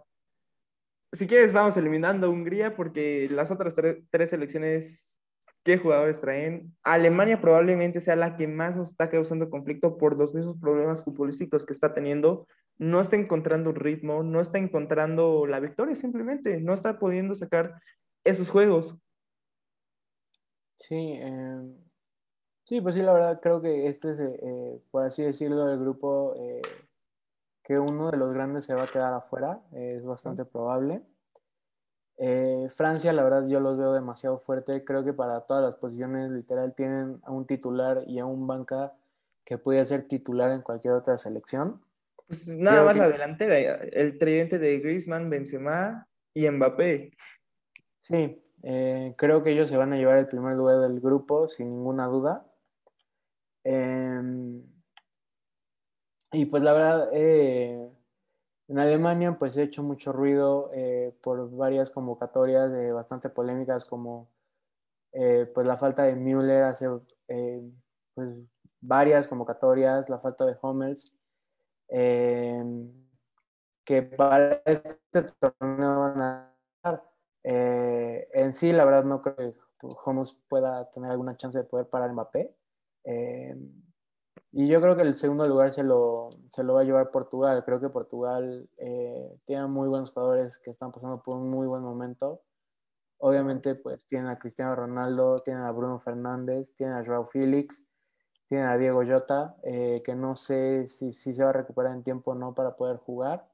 Si 1.10 1.26
quieres, 1.26 1.52
vamos 1.52 1.76
eliminando 1.76 2.30
Hungría 2.30 2.76
porque 2.76 3.28
las 3.28 3.50
otras 3.50 3.74
tres, 4.10 4.30
selecciones, 4.30 5.20
¿qué 5.64 5.76
jugadores 5.76 6.20
traen? 6.20 6.72
Alemania 6.84 7.40
probablemente 7.40 8.00
sea 8.00 8.14
la 8.14 8.36
que 8.36 8.46
más 8.46 8.76
nos 8.76 8.90
está 8.90 9.10
causando 9.10 9.50
conflicto 9.50 9.98
por 9.98 10.16
los 10.16 10.36
mismos 10.36 10.56
problemas 10.56 11.04
futbolísticos 11.04 11.66
que 11.66 11.72
está 11.72 11.92
teniendo. 11.92 12.46
No 12.78 13.00
está 13.00 13.16
encontrando 13.16 13.70
un 13.70 13.76
ritmo, 13.76 14.22
no 14.22 14.40
está 14.40 14.58
encontrando 14.58 15.46
la 15.48 15.58
victoria 15.58 15.96
simplemente, 15.96 16.60
no 16.60 16.74
está 16.74 17.00
pudiendo 17.00 17.34
sacar 17.34 17.74
esos 18.22 18.50
juegos. 18.50 18.96
Sí, 20.82 21.14
eh, 21.20 21.60
Sí, 22.64 22.80
pues 22.80 22.94
sí, 22.94 23.02
la 23.02 23.12
verdad 23.12 23.40
creo 23.40 23.60
que 23.60 23.88
este 23.88 24.12
es, 24.12 24.20
eh, 24.20 24.38
eh, 24.40 24.80
por 24.90 25.04
así 25.04 25.22
decirlo, 25.22 25.68
el 25.68 25.78
grupo 25.80 26.34
eh, 26.36 26.62
que 27.64 27.78
uno 27.78 28.10
de 28.10 28.16
los 28.16 28.32
grandes 28.32 28.64
se 28.66 28.74
va 28.74 28.84
a 28.84 28.88
quedar 28.88 29.12
afuera, 29.12 29.60
es 29.72 30.04
bastante 30.04 30.44
probable. 30.44 31.02
Francia, 32.70 33.12
la 33.12 33.24
verdad, 33.24 33.48
yo 33.48 33.58
los 33.58 33.76
veo 33.76 33.92
demasiado 33.92 34.38
fuerte. 34.38 34.84
Creo 34.84 35.04
que 35.04 35.12
para 35.12 35.40
todas 35.40 35.64
las 35.64 35.74
posiciones, 35.74 36.30
literal, 36.30 36.72
tienen 36.74 37.20
a 37.24 37.32
un 37.32 37.46
titular 37.46 38.04
y 38.06 38.20
a 38.20 38.26
un 38.26 38.46
banca 38.46 38.92
que 39.44 39.58
puede 39.58 39.84
ser 39.84 40.06
titular 40.06 40.52
en 40.52 40.62
cualquier 40.62 40.94
otra 40.94 41.18
selección. 41.18 41.82
Pues 42.28 42.56
nada 42.58 42.84
más 42.84 42.96
la 42.96 43.08
delantera, 43.08 43.58
el 43.58 44.18
tridente 44.18 44.60
de 44.60 44.78
Griezmann, 44.78 45.30
Benzema 45.30 46.06
y 46.32 46.48
Mbappé. 46.48 47.10
Sí, 47.98 48.40
creo 48.62 49.42
que 49.42 49.52
ellos 49.52 49.68
se 49.68 49.76
van 49.76 49.92
a 49.92 49.96
llevar 49.96 50.18
el 50.18 50.28
primer 50.28 50.56
lugar 50.56 50.80
del 50.80 51.00
grupo, 51.00 51.48
sin 51.48 51.70
ninguna 51.70 52.06
duda. 52.06 52.46
Em, 53.64 54.62
y 56.32 56.46
pues 56.46 56.62
la 56.62 56.72
verdad, 56.72 57.08
eh, 57.12 57.90
en 58.68 58.78
Alemania 58.78 59.36
pues 59.38 59.56
he 59.56 59.62
hecho 59.62 59.82
mucho 59.82 60.12
ruido 60.12 60.70
eh, 60.74 61.14
por 61.22 61.50
varias 61.50 61.90
convocatorias 61.90 62.72
bastante 62.94 63.28
polémicas 63.28 63.84
como 63.84 64.30
eh, 65.12 65.50
pues 65.54 65.66
la 65.66 65.76
falta 65.76 66.04
de 66.04 66.16
Müller 66.16 66.64
hace 66.64 66.88
pues 68.14 68.28
varias 68.80 69.28
convocatorias, 69.28 70.08
la 70.08 70.18
falta 70.18 70.46
de 70.46 70.56
Hummels, 70.60 71.16
em, 71.88 72.90
que 73.84 74.02
para 74.02 74.62
este 74.64 75.22
torneo 75.38 76.00
van 76.00 76.22
a 76.22 76.52
en 78.42 78.52
sí, 78.52 78.72
la 78.72 78.84
verdad 78.84 79.04
no 79.04 79.22
creo 79.22 79.36
que 79.36 79.54
Hummels 79.82 80.40
pueda 80.48 80.90
tener 80.90 81.10
alguna 81.10 81.36
chance 81.36 81.58
de 81.58 81.64
poder 81.64 81.88
parar 81.88 82.12
Mbappé. 82.12 82.54
Eh, 83.04 83.56
y 84.52 84.68
yo 84.68 84.80
creo 84.80 84.96
que 84.96 85.02
el 85.02 85.14
segundo 85.14 85.46
lugar 85.46 85.72
se 85.72 85.82
lo, 85.82 86.30
se 86.46 86.62
lo 86.62 86.74
va 86.74 86.82
a 86.82 86.84
llevar 86.84 87.10
Portugal. 87.10 87.64
Creo 87.64 87.80
que 87.80 87.88
Portugal 87.88 88.68
eh, 88.76 89.38
tiene 89.44 89.66
muy 89.66 89.88
buenos 89.88 90.10
jugadores 90.10 90.58
que 90.58 90.70
están 90.70 90.92
pasando 90.92 91.22
por 91.22 91.36
un 91.38 91.50
muy 91.50 91.66
buen 91.66 91.82
momento. 91.82 92.42
Obviamente, 93.18 93.74
pues 93.74 94.06
tienen 94.08 94.28
a 94.28 94.38
Cristiano 94.38 94.74
Ronaldo, 94.74 95.42
tienen 95.42 95.62
a 95.62 95.70
Bruno 95.70 95.98
Fernández, 95.98 96.74
tienen 96.76 96.96
a 96.96 97.04
Joao 97.04 97.26
Félix, 97.26 97.86
tienen 98.46 98.66
a 98.66 98.76
Diego 98.76 99.02
Jota, 99.06 99.56
eh, 99.62 100.02
que 100.04 100.14
no 100.14 100.36
sé 100.36 100.86
si, 100.88 101.12
si, 101.12 101.32
se 101.32 101.44
va 101.44 101.50
a 101.50 101.52
recuperar 101.54 101.94
en 101.94 102.02
tiempo 102.02 102.32
o 102.32 102.34
no 102.34 102.54
para 102.54 102.76
poder 102.76 102.96
jugar. 102.98 103.48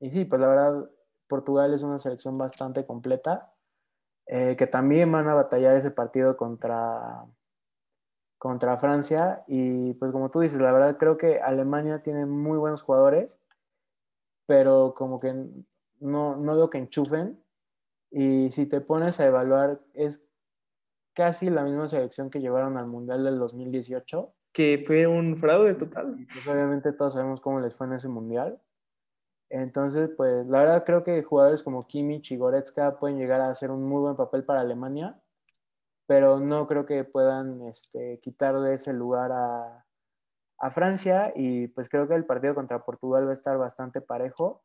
y 0.00 0.10
sí, 0.10 0.24
pues 0.24 0.40
la 0.40 0.48
verdad, 0.48 0.90
Portugal 1.28 1.74
es 1.74 1.82
una 1.82 1.98
selección 1.98 2.38
bastante 2.38 2.86
completa, 2.86 3.52
eh, 4.26 4.56
que 4.56 4.66
también 4.66 5.10
van 5.12 5.28
a 5.28 5.34
batallar 5.34 5.76
ese 5.76 5.90
partido 5.90 6.36
contra, 6.36 7.24
contra 8.38 8.76
Francia. 8.76 9.44
Y 9.46 9.94
pues 9.94 10.12
como 10.12 10.30
tú 10.30 10.40
dices, 10.40 10.60
la 10.60 10.72
verdad 10.72 10.96
creo 10.98 11.16
que 11.16 11.40
Alemania 11.40 12.02
tiene 12.02 12.26
muy 12.26 12.58
buenos 12.58 12.82
jugadores, 12.82 13.40
pero 14.46 14.94
como 14.94 15.20
que 15.20 15.34
no, 16.00 16.36
no 16.36 16.56
veo 16.56 16.70
que 16.70 16.78
enchufen. 16.78 17.42
Y 18.10 18.50
si 18.52 18.66
te 18.66 18.80
pones 18.80 19.20
a 19.20 19.26
evaluar, 19.26 19.80
es 19.94 20.26
casi 21.14 21.50
la 21.50 21.64
misma 21.64 21.88
selección 21.88 22.30
que 22.30 22.40
llevaron 22.40 22.76
al 22.76 22.86
Mundial 22.86 23.24
del 23.24 23.38
2018. 23.38 24.32
Que 24.52 24.82
fue 24.86 25.06
un 25.06 25.36
fraude 25.36 25.74
total. 25.74 26.26
pues 26.32 26.46
obviamente 26.46 26.92
todos 26.92 27.14
sabemos 27.14 27.40
cómo 27.40 27.60
les 27.60 27.74
fue 27.74 27.86
en 27.86 27.94
ese 27.94 28.08
Mundial. 28.08 28.60
Entonces, 29.48 30.10
pues 30.16 30.46
la 30.46 30.60
verdad 30.60 30.84
creo 30.84 31.04
que 31.04 31.22
jugadores 31.22 31.62
como 31.62 31.86
Kimmich 31.86 32.32
y 32.32 32.36
Goretzka 32.36 32.98
pueden 32.98 33.18
llegar 33.18 33.40
a 33.40 33.50
hacer 33.50 33.70
un 33.70 33.84
muy 33.84 34.00
buen 34.00 34.16
papel 34.16 34.44
para 34.44 34.60
Alemania, 34.60 35.20
pero 36.06 36.40
no 36.40 36.66
creo 36.66 36.86
que 36.86 37.04
puedan 37.04 37.62
este, 37.62 38.18
quitarle 38.20 38.74
ese 38.74 38.92
lugar 38.92 39.30
a, 39.32 39.84
a 40.58 40.70
Francia 40.70 41.32
y 41.34 41.68
pues 41.68 41.88
creo 41.88 42.08
que 42.08 42.14
el 42.14 42.26
partido 42.26 42.54
contra 42.54 42.84
Portugal 42.84 43.26
va 43.26 43.30
a 43.30 43.34
estar 43.34 43.56
bastante 43.58 44.00
parejo. 44.00 44.64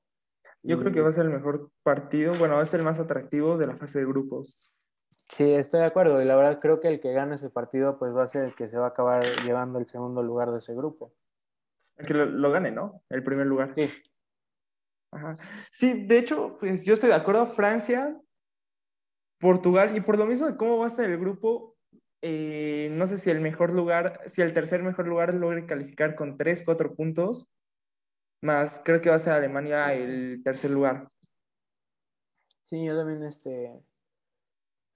Yo 0.64 0.80
creo 0.80 0.92
que 0.92 1.02
va 1.02 1.10
a 1.10 1.14
ser 1.14 1.26
el 1.26 1.32
mejor 1.32 1.72
partido, 1.84 2.36
bueno, 2.38 2.56
va 2.56 2.62
a 2.62 2.66
ser 2.66 2.80
el 2.80 2.86
más 2.86 3.00
atractivo 3.00 3.58
de 3.58 3.68
la 3.68 3.76
fase 3.76 4.00
de 4.00 4.06
grupos. 4.06 4.76
Sí, 5.10 5.54
estoy 5.54 5.80
de 5.80 5.88
acuerdo. 5.88 6.22
Y 6.22 6.26
la 6.26 6.36
verdad 6.36 6.60
creo 6.60 6.80
que 6.80 6.88
el 6.88 7.00
que 7.00 7.14
gane 7.14 7.36
ese 7.36 7.50
partido 7.50 7.98
pues 7.98 8.16
va 8.16 8.24
a 8.24 8.28
ser 8.28 8.44
el 8.44 8.56
que 8.56 8.70
se 8.70 8.78
va 8.78 8.86
a 8.86 8.90
acabar 8.90 9.24
llevando 9.44 9.80
el 9.80 9.88
segundo 9.88 10.22
lugar 10.22 10.52
de 10.52 10.60
ese 10.60 10.76
grupo. 10.76 11.14
El 11.98 12.06
que 12.06 12.14
lo, 12.14 12.26
lo 12.26 12.52
gane, 12.52 12.72
¿no? 12.72 13.02
El 13.10 13.24
primer 13.24 13.48
lugar. 13.48 13.74
Sí. 13.76 13.90
Ajá. 15.12 15.36
Sí, 15.72 16.06
de 16.06 16.18
hecho, 16.18 16.58
pues 16.60 16.86
yo 16.86 16.94
estoy 16.94 17.10
de 17.10 17.16
acuerdo. 17.16 17.46
Francia, 17.46 18.18
Portugal, 19.40 19.96
y 19.96 20.02
por 20.02 20.18
lo 20.18 20.26
mismo 20.26 20.48
de 20.48 20.56
cómo 20.56 20.78
va 20.78 20.88
a 20.88 20.90
ser 20.90 21.10
el 21.10 21.20
grupo, 21.20 21.76
eh, 22.22 22.90
no 22.92 23.08
sé 23.08 23.18
si 23.18 23.30
el 23.30 23.42
mejor 23.42 23.74
lugar, 23.74 24.22
si 24.28 24.42
el 24.42 24.54
tercer 24.54 24.84
mejor 24.84 25.08
lugar 25.08 25.34
logre 25.34 25.66
calificar 25.66 26.16
con 26.16 26.38
3, 26.38 26.64
4 26.64 26.96
puntos, 26.96 27.48
más 28.42 28.82
creo 28.84 29.02
que 29.02 29.10
va 29.10 29.16
a 29.16 29.20
ser 29.20 29.34
Alemania 29.34 29.94
el 29.94 30.42
tercer 30.44 30.72
lugar. 30.72 31.10
Sí, 32.64 32.86
yo 32.86 32.96
también, 32.96 33.24
este, 33.24 33.82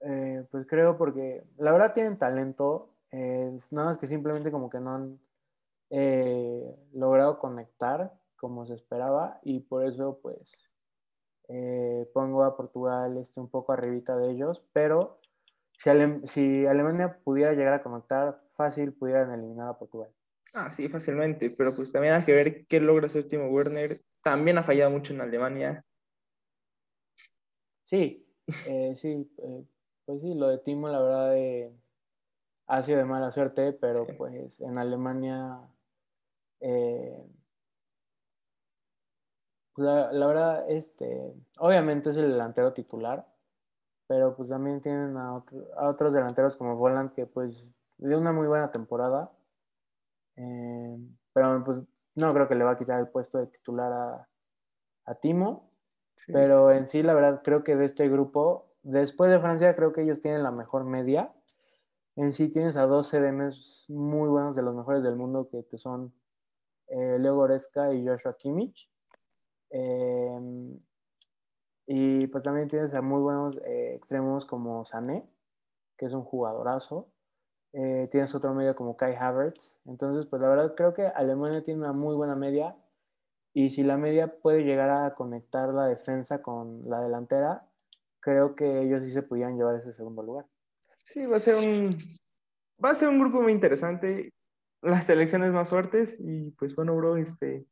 eh, 0.00 0.44
pues 0.50 0.66
creo 0.66 0.96
porque 0.96 1.44
la 1.58 1.72
verdad 1.72 1.92
tienen 1.92 2.18
talento, 2.18 2.94
eh, 3.10 3.58
nada 3.70 3.88
más 3.88 3.98
que 3.98 4.06
simplemente 4.06 4.50
como 4.50 4.70
que 4.70 4.80
no 4.80 4.94
han 4.94 5.20
eh, 5.90 6.76
logrado 6.92 7.38
conectar 7.38 8.12
como 8.36 8.66
se 8.66 8.74
esperaba 8.74 9.40
y 9.42 9.60
por 9.60 9.84
eso 9.84 10.18
pues 10.22 10.52
eh, 11.48 12.08
pongo 12.12 12.44
a 12.44 12.56
Portugal 12.56 13.16
este, 13.18 13.40
un 13.40 13.48
poco 13.48 13.72
arribita 13.72 14.16
de 14.16 14.30
ellos, 14.30 14.64
pero 14.72 15.20
si, 15.78 15.90
Ale 15.90 16.20
si 16.26 16.66
Alemania 16.66 17.18
pudiera 17.22 17.52
llegar 17.52 17.74
a 17.74 17.82
conectar, 17.82 18.42
fácil 18.48 18.92
pudieran 18.92 19.32
eliminar 19.32 19.68
a 19.68 19.78
Portugal. 19.78 20.10
Ah, 20.54 20.72
sí, 20.72 20.88
fácilmente, 20.88 21.50
pero 21.50 21.74
pues 21.74 21.92
también 21.92 22.14
hay 22.14 22.24
que 22.24 22.32
ver 22.32 22.66
qué 22.66 22.80
logra 22.80 23.06
hacer 23.06 23.28
Timo 23.28 23.48
Werner. 23.48 24.00
También 24.22 24.58
ha 24.58 24.62
fallado 24.64 24.90
mucho 24.90 25.12
en 25.12 25.20
Alemania. 25.20 25.84
Sí, 27.82 28.26
eh, 28.66 28.94
sí, 28.96 29.30
eh, 29.38 29.64
pues 30.04 30.22
sí, 30.22 30.34
lo 30.34 30.48
de 30.48 30.58
Timo 30.58 30.88
la 30.88 31.00
verdad 31.00 31.36
eh, 31.36 31.72
ha 32.66 32.82
sido 32.82 32.98
de 32.98 33.04
mala 33.04 33.30
suerte, 33.30 33.72
pero 33.74 34.06
Sí. 34.06 34.12
pues 34.16 34.60
en 34.60 34.78
Alemania, 34.78 35.60
la, 39.76 40.12
la 40.12 40.26
verdad, 40.26 40.70
este, 40.70 41.32
obviamente 41.58 42.10
es 42.10 42.16
el 42.16 42.30
delantero 42.32 42.72
titular, 42.72 43.26
pero 44.08 44.36
pues 44.36 44.48
también 44.50 44.80
tienen 44.80 45.16
a, 45.16 45.36
otro- 45.36 45.66
a 45.78 45.88
otros 45.90 46.12
delanteros 46.12 46.56
como 46.56 46.76
Volland 46.76 47.12
que 47.14 47.26
pues 47.26 47.64
dio 47.98 48.18
una 48.18 48.32
muy 48.32 48.46
buena 48.48 48.70
temporada, 48.72 49.32
eh, 50.36 50.96
pero 51.32 51.62
pues 51.64 51.80
no 52.14 52.32
creo 52.32 52.48
que 52.48 52.54
le 52.54 52.64
va 52.64 52.72
a 52.72 52.78
quitar 52.78 53.00
el 53.00 53.08
puesto 53.08 53.38
de 53.38 53.46
titular 53.48 53.92
a, 53.92 54.28
a 55.06 55.14
Timo. 55.16 55.70
Sí. 56.16 56.32
Pero 56.32 56.72
en 56.72 56.86
sí, 56.86 57.02
la 57.02 57.14
verdad, 57.14 57.42
creo 57.44 57.64
que 57.64 57.76
de 57.76 57.84
este 57.86 58.08
grupo, 58.08 58.72
después 58.82 59.30
de 59.30 59.40
Francia, 59.40 59.76
creo 59.76 59.92
que 59.92 60.02
ellos 60.02 60.20
tienen 60.20 60.42
la 60.42 60.50
mejor 60.52 60.84
media. 60.84 61.32
En 62.16 62.32
sí 62.32 62.48
tienes 62.50 62.76
a 62.76 62.86
dos 62.86 63.08
CDMs 63.08 63.86
muy 63.88 64.28
buenos 64.28 64.56
de 64.56 64.62
los 64.62 64.74
mejores 64.74 65.02
del 65.02 65.16
mundo, 65.16 65.48
que 65.50 65.62
te 65.64 65.78
son 65.78 66.14
eh, 66.88 67.18
Leo 67.20 67.36
Goretzka 67.36 67.92
y 67.94 68.06
Joshua 68.06 68.36
Kimmich. 68.36 68.90
Eh, 69.78 70.78
y 71.86 72.26
pues 72.28 72.44
también 72.44 72.68
tienes 72.68 72.94
a 72.94 73.02
muy 73.02 73.20
buenos 73.20 73.56
eh, 73.64 73.94
extremos 73.94 74.46
como 74.46 74.84
Sané, 74.86 75.28
que 75.96 76.06
es 76.06 76.12
un 76.14 76.24
jugadorazo. 76.24 77.12
Eh, 77.72 78.08
tienes 78.10 78.34
otro 78.34 78.54
medio 78.54 78.74
como 78.74 78.96
Kai 78.96 79.14
Havertz. 79.14 79.78
Entonces, 79.84 80.26
pues 80.26 80.40
la 80.40 80.48
verdad 80.48 80.74
creo 80.74 80.94
que 80.94 81.06
Alemania 81.06 81.62
tiene 81.62 81.80
una 81.80 81.92
muy 81.92 82.16
buena 82.16 82.34
media. 82.34 82.76
Y 83.52 83.70
si 83.70 83.82
la 83.82 83.96
media 83.96 84.38
puede 84.40 84.64
llegar 84.64 84.90
a 84.90 85.14
conectar 85.14 85.72
la 85.72 85.86
defensa 85.86 86.42
con 86.42 86.88
la 86.88 87.00
delantera, 87.00 87.68
creo 88.20 88.54
que 88.54 88.82
ellos 88.82 89.02
sí 89.02 89.12
se 89.12 89.22
pudieran 89.22 89.56
llevar 89.56 89.76
ese 89.76 89.92
segundo 89.92 90.22
lugar. 90.22 90.46
Sí, 91.04 91.26
va 91.26 91.36
a 91.36 91.40
ser 91.40 91.54
un, 91.54 91.96
va 92.82 92.90
a 92.90 92.94
ser 92.94 93.08
un 93.08 93.18
grupo 93.18 93.40
muy 93.42 93.52
interesante. 93.52 94.32
Las 94.82 95.06
selecciones 95.06 95.52
más 95.52 95.68
fuertes. 95.68 96.16
Y 96.18 96.50
pues 96.52 96.74
bueno, 96.74 96.96
bro, 96.96 97.16
este, 97.16 97.66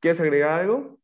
¿quieres 0.00 0.20
agregar 0.20 0.60
algo? 0.60 0.98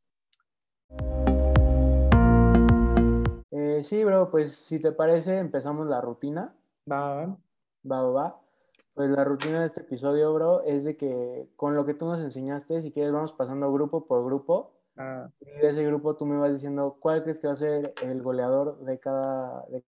Sí, 3.84 4.04
bro, 4.04 4.30
pues 4.30 4.54
si 4.56 4.80
te 4.80 4.92
parece, 4.92 5.38
empezamos 5.38 5.86
la 5.86 6.00
rutina. 6.00 6.54
Va, 6.90 7.14
va. 7.14 7.36
Va, 7.90 8.02
va. 8.02 8.40
Pues 8.94 9.10
la 9.10 9.24
rutina 9.24 9.60
de 9.60 9.66
este 9.66 9.80
episodio, 9.82 10.32
bro, 10.34 10.62
es 10.62 10.84
de 10.84 10.96
que 10.96 11.48
con 11.56 11.74
lo 11.74 11.84
que 11.84 11.94
tú 11.94 12.06
nos 12.06 12.20
enseñaste, 12.20 12.80
si 12.82 12.92
quieres, 12.92 13.12
vamos 13.12 13.32
pasando 13.32 13.72
grupo 13.72 14.06
por 14.06 14.24
grupo. 14.24 14.72
Ah, 14.96 15.28
Y 15.40 15.46
de 15.50 15.70
ese 15.70 15.84
grupo 15.84 16.16
tú 16.16 16.26
me 16.26 16.38
vas 16.38 16.52
diciendo 16.52 16.96
cuál 17.00 17.22
crees 17.22 17.38
que 17.38 17.48
va 17.48 17.54
a 17.54 17.56
ser 17.56 17.94
el 18.02 18.22
goleador 18.22 18.78
de 18.84 18.98
cada. 19.00 19.64
de- 19.66 19.84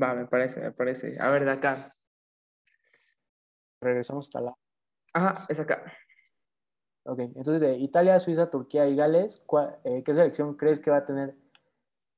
va, 0.00 0.14
me 0.14 0.26
parece, 0.26 0.60
me 0.60 0.72
parece. 0.72 1.20
A 1.20 1.30
ver, 1.30 1.44
de 1.44 1.50
acá. 1.50 1.94
Regresamos 3.80 4.26
hasta 4.28 4.40
la. 4.40 4.54
Ajá, 5.12 5.46
es 5.48 5.60
acá. 5.60 5.82
Ok, 7.06 7.18
entonces 7.18 7.60
de 7.60 7.76
Italia, 7.76 8.18
Suiza, 8.18 8.50
Turquía 8.50 8.86
y 8.86 8.96
Gales, 8.96 9.42
¿cuál- 9.46 9.78
eh, 9.84 10.02
¿qué 10.04 10.14
selección 10.14 10.54
crees 10.54 10.80
que 10.80 10.90
va 10.90 10.98
a 10.98 11.06
tener 11.06 11.36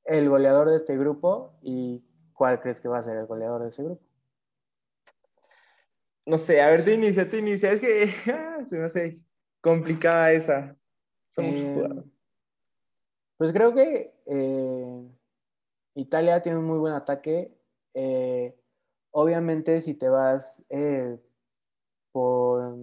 el 0.07 0.29
goleador 0.29 0.71
de 0.71 0.77
este 0.77 0.97
grupo 0.97 1.53
y 1.63 2.03
cuál 2.33 2.61
crees 2.61 2.81
que 2.81 2.89
va 2.89 2.99
a 2.99 3.03
ser 3.03 3.17
el 3.17 3.27
goleador 3.27 3.63
de 3.63 3.69
ese 3.69 3.83
grupo? 3.83 4.03
No 6.25 6.39
sé, 6.39 6.61
a 6.61 6.69
ver, 6.71 6.85
te 6.85 6.95
inicia, 6.95 7.29
te 7.29 7.39
inicia. 7.39 7.71
Es 7.73 7.81
que 7.81 8.13
ah, 8.33 8.65
se 8.65 8.77
me 8.77 8.85
hace 8.85 9.21
complicada 9.61 10.33
esa. 10.33 10.77
Son 11.29 11.47
muchos 11.47 11.69
Eh, 11.69 11.73
jugadores. 11.75 12.05
Pues 13.39 13.53
creo 13.53 13.75
que 13.75 14.15
eh, 14.27 15.03
Italia 15.95 16.41
tiene 16.43 16.59
un 16.59 16.65
muy 16.65 16.79
buen 16.79 16.95
ataque. 16.95 17.55
Eh, 17.95 18.59
obviamente, 19.11 19.81
si 19.83 19.95
te 19.95 20.09
vas 20.09 20.65
eh, 20.71 21.19
por 22.13 22.77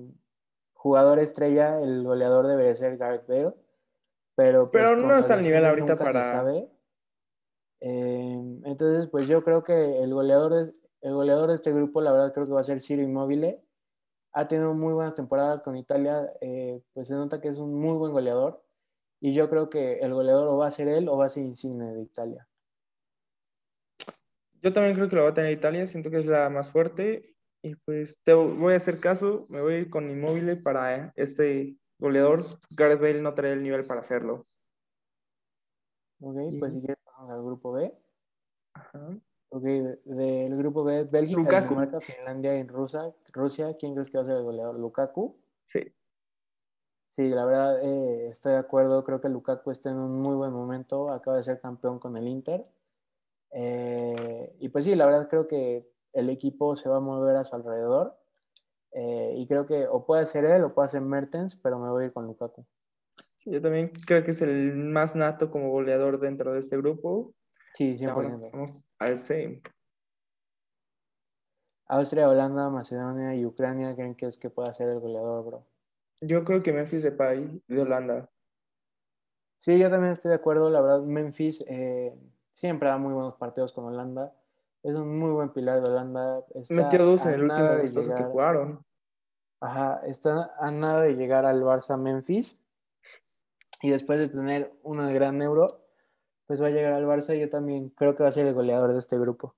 jugador 0.73 1.19
estrella, 1.19 1.79
el 1.81 2.03
goleador 2.03 2.47
debería 2.47 2.75
ser 2.75 2.97
Gareth 2.97 3.27
Bale. 3.27 3.53
Pero, 4.35 4.69
pues, 4.71 4.83
Pero 4.83 4.95
no 4.95 5.17
está 5.17 5.33
al 5.35 5.41
nivel 5.43 5.65
ahorita 5.65 5.97
se 5.97 6.03
para- 6.03 6.31
sabe. 6.31 6.69
Eh, 7.85 8.61
entonces, 8.63 9.09
pues 9.09 9.27
yo 9.27 9.43
creo 9.43 9.61
que 9.61 10.01
el 10.01 10.13
goleador, 10.13 10.53
de, 10.53 10.73
el 11.01 11.13
goleador 11.13 11.49
de 11.49 11.55
este 11.55 11.73
grupo, 11.73 11.99
la 11.99 12.13
verdad, 12.13 12.33
creo 12.33 12.45
que 12.45 12.53
va 12.53 12.61
a 12.61 12.63
ser 12.63 12.81
Ciro 12.81 13.01
Immobile. 13.01 13.61
Ha 14.31 14.47
tenido 14.47 14.73
muy 14.73 14.93
buenas 14.93 15.15
temporadas 15.15 15.61
con 15.63 15.75
Italia, 15.75 16.31
eh, 16.39 16.81
pues 16.93 17.09
se 17.09 17.13
nota 17.13 17.41
que 17.41 17.49
es 17.49 17.57
un 17.57 17.75
muy 17.75 17.97
buen 17.97 18.13
goleador. 18.13 18.63
Y 19.19 19.33
yo 19.33 19.49
creo 19.49 19.69
que 19.69 19.99
el 19.99 20.13
goleador 20.13 20.47
o 20.47 20.57
va 20.57 20.67
a 20.67 20.71
ser 20.71 20.87
él 20.87 21.09
o 21.09 21.17
va 21.17 21.25
a 21.25 21.29
ser 21.29 21.43
Insigne 21.43 21.93
de 21.93 22.03
Italia. 22.03 22.47
Yo 24.61 24.71
también 24.71 24.95
creo 24.95 25.09
que 25.09 25.17
lo 25.17 25.23
va 25.23 25.31
a 25.31 25.33
tener 25.33 25.51
Italia, 25.51 25.85
siento 25.85 26.09
que 26.09 26.19
es 26.19 26.25
la 26.25 26.49
más 26.49 26.71
fuerte. 26.71 27.35
Y 27.61 27.75
pues 27.75 28.21
te 28.23 28.33
voy 28.33 28.73
a 28.73 28.77
hacer 28.77 29.01
caso, 29.01 29.45
me 29.49 29.61
voy 29.61 29.73
a 29.73 29.77
ir 29.79 29.89
con 29.89 30.09
Inmóvil 30.09 30.61
para 30.63 31.11
este 31.17 31.75
goleador. 31.99 32.45
Gareth 32.71 33.01
Bale 33.01 33.21
no 33.21 33.33
trae 33.33 33.51
el 33.51 33.63
nivel 33.63 33.85
para 33.85 33.99
hacerlo. 33.99 34.45
Ok, 36.21 36.37
pues 36.59 36.73
si 36.73 36.79
quieres 36.79 37.02
al 37.29 37.43
grupo 37.43 37.71
B. 37.71 37.93
Ajá. 38.73 39.17
Ok, 39.49 39.61
de- 39.63 39.99
del 40.05 40.57
grupo 40.57 40.83
B, 40.83 41.03
Bélgica, 41.03 41.39
Lukaku. 41.41 41.67
Dinamarca, 41.75 42.01
Finlandia 42.01 42.55
y 42.57 42.63
Rusia. 42.63 43.13
Rusia, 43.31 43.75
¿quién 43.77 43.93
crees 43.93 44.09
que 44.09 44.17
va 44.17 44.23
a 44.23 44.27
ser 44.27 44.37
el 44.37 44.43
goleador? 44.43 44.79
¿Lukaku? 44.79 45.35
Sí, 45.65 45.93
Sí, 47.09 47.29
la 47.29 47.45
verdad 47.45 47.79
eh, 47.83 48.29
estoy 48.29 48.53
de 48.53 48.57
acuerdo. 48.57 49.03
Creo 49.03 49.21
que 49.21 49.29
Lukaku 49.29 49.69
está 49.69 49.91
en 49.91 49.97
un 49.97 50.19
muy 50.21 50.35
buen 50.35 50.51
momento. 50.51 51.11
Acaba 51.11 51.37
de 51.37 51.43
ser 51.43 51.59
campeón 51.61 51.99
con 51.99 52.17
el 52.17 52.27
Inter. 52.27 52.65
Eh, 53.51 54.55
y 54.59 54.69
pues 54.69 54.85
sí, 54.85 54.95
la 54.95 55.05
verdad 55.05 55.29
creo 55.29 55.47
que 55.47 55.87
el 56.13 56.29
equipo 56.31 56.75
se 56.75 56.89
va 56.89 56.97
a 56.97 56.99
mover 57.01 57.35
a 57.35 57.43
su 57.43 57.55
alrededor. 57.55 58.17
Eh, 58.93 59.33
y 59.37 59.47
creo 59.47 59.67
que 59.67 59.87
o 59.87 60.05
puede 60.07 60.25
ser 60.25 60.45
él 60.45 60.63
o 60.63 60.73
puede 60.73 60.89
ser 60.89 61.01
Mertens, 61.01 61.55
pero 61.55 61.77
me 61.77 61.89
voy 61.91 62.03
a 62.03 62.07
ir 62.07 62.13
con 62.13 62.25
Lukaku. 62.25 62.65
Sí, 63.43 63.51
yo 63.51 63.59
también 63.59 63.89
creo 63.89 64.23
que 64.23 64.31
es 64.31 64.41
el 64.41 64.73
más 64.73 65.17
nato 65.17 65.51
como 65.51 65.69
goleador 65.69 66.17
dentro 66.17 66.53
de 66.53 66.61
este 66.61 66.77
grupo. 66.77 67.33
Sí, 67.73 67.97
Y 67.99 68.05
ahora 68.05 68.29
100%. 68.29 68.41
pasamos 68.41 68.85
al 68.99 69.17
same. 69.17 69.61
Austria, 71.87 72.29
Holanda, 72.29 72.69
Macedonia 72.69 73.35
y 73.35 73.45
Ucrania 73.45 73.93
creen 73.95 74.15
que 74.15 74.27
es 74.27 74.37
que 74.37 74.49
pueda 74.49 74.73
ser 74.73 74.87
el 74.87 75.01
goleador, 75.01 75.45
bro. 75.45 75.67
Yo 76.21 76.45
creo 76.45 76.63
que 76.63 76.71
Memphis 76.71 77.03
Depay 77.03 77.61
de 77.67 77.81
Holanda. 77.81 78.29
Sí, 79.59 79.77
yo 79.77 79.89
también 79.89 80.13
estoy 80.13 80.29
de 80.29 80.35
acuerdo. 80.35 80.69
La 80.69 80.79
verdad, 80.79 81.01
Memphis 81.01 81.65
eh, 81.67 82.15
siempre 82.53 82.87
da 82.87 82.97
muy 82.97 83.11
buenos 83.11 83.35
partidos 83.35 83.73
con 83.73 83.83
Holanda. 83.83 84.33
Es 84.83 84.95
un 84.95 85.19
muy 85.19 85.31
buen 85.31 85.49
pilar 85.49 85.81
de 85.81 85.89
Holanda. 85.89 86.45
Está 86.55 86.75
Metió 86.75 87.03
dos 87.05 87.25
en 87.25 87.33
el 87.33 87.43
último 87.43 87.67
de 87.73 88.15
que 88.15 88.23
jugaron. 88.23 88.85
Ajá, 89.59 90.01
está 90.05 90.55
a 90.57 90.71
nada 90.71 91.01
de 91.01 91.15
llegar 91.15 91.45
al 91.45 91.61
Barça 91.61 91.97
Memphis. 91.97 92.57
Y 93.83 93.89
después 93.89 94.17
de 94.17 94.29
tener 94.29 94.71
una 94.81 95.11
gran 95.11 95.41
euro, 95.41 95.67
pues 96.47 96.61
va 96.61 96.67
a 96.67 96.69
llegar 96.69 96.93
al 96.93 97.03
Barça. 97.03 97.35
y 97.35 97.41
Yo 97.41 97.49
también 97.49 97.89
creo 97.89 98.15
que 98.15 98.23
va 98.23 98.29
a 98.29 98.31
ser 98.31 98.45
el 98.45 98.53
goleador 98.53 98.93
de 98.93 98.99
este 98.99 99.19
grupo. 99.19 99.57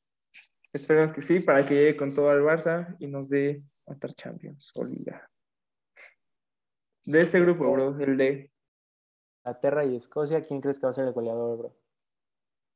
Esperemos 0.73 1.13
que 1.13 1.21
sí, 1.21 1.41
para 1.41 1.63
que 1.63 1.75
llegue 1.75 1.95
con 1.95 2.13
todo 2.13 2.31
al 2.31 2.41
Barça 2.41 2.95
y 2.97 3.05
nos 3.05 3.29
dé 3.29 3.63
otra 3.85 4.11
Champions 4.13 4.71
o 4.77 4.83
Liga. 4.83 5.29
De 7.03 7.21
este 7.21 7.39
grupo, 7.39 7.71
bro, 7.71 7.99
el 7.99 8.17
de 8.17 8.51
Inglaterra 9.43 9.85
y 9.85 9.95
Escocia, 9.95 10.41
¿quién 10.41 10.59
crees 10.59 10.79
que 10.79 10.87
va 10.87 10.91
a 10.91 10.95
ser 10.95 11.05
el 11.05 11.13
goleador, 11.13 11.59
bro? 11.59 11.75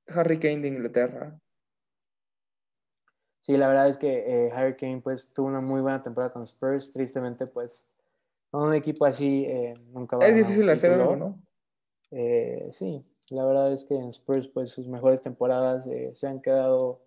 Harry 0.09 0.37
Kane 0.37 0.59
de 0.59 0.67
Inglaterra. 0.67 1.39
Sí, 3.39 3.57
la 3.57 3.69
verdad 3.69 3.89
es 3.89 3.97
que 3.97 4.19
eh, 4.19 4.51
Harry 4.51 4.75
Kane 4.75 5.01
pues 5.01 5.33
tuvo 5.33 5.47
una 5.47 5.61
muy 5.61 5.81
buena 5.81 6.03
temporada 6.03 6.31
con 6.31 6.43
Spurs. 6.43 6.91
Tristemente, 6.93 7.47
pues 7.47 7.88
un 8.51 8.73
equipo 8.73 9.05
así 9.05 9.45
eh, 9.45 9.73
nunca 9.91 10.17
va 10.17 10.25
a 10.25 10.27
Es 10.27 10.35
difícil 10.35 10.69
hacer 10.69 10.93
algo, 10.93 11.15
¿no? 11.15 11.39
Eh, 12.11 12.69
sí, 12.71 13.05
la 13.29 13.45
verdad 13.45 13.71
es 13.71 13.85
que 13.85 13.95
en 13.95 14.09
Spurs 14.09 14.47
pues 14.47 14.71
sus 14.71 14.87
mejores 14.87 15.21
temporadas 15.21 15.85
eh, 15.87 16.11
se 16.15 16.27
han 16.27 16.41
quedado 16.41 17.01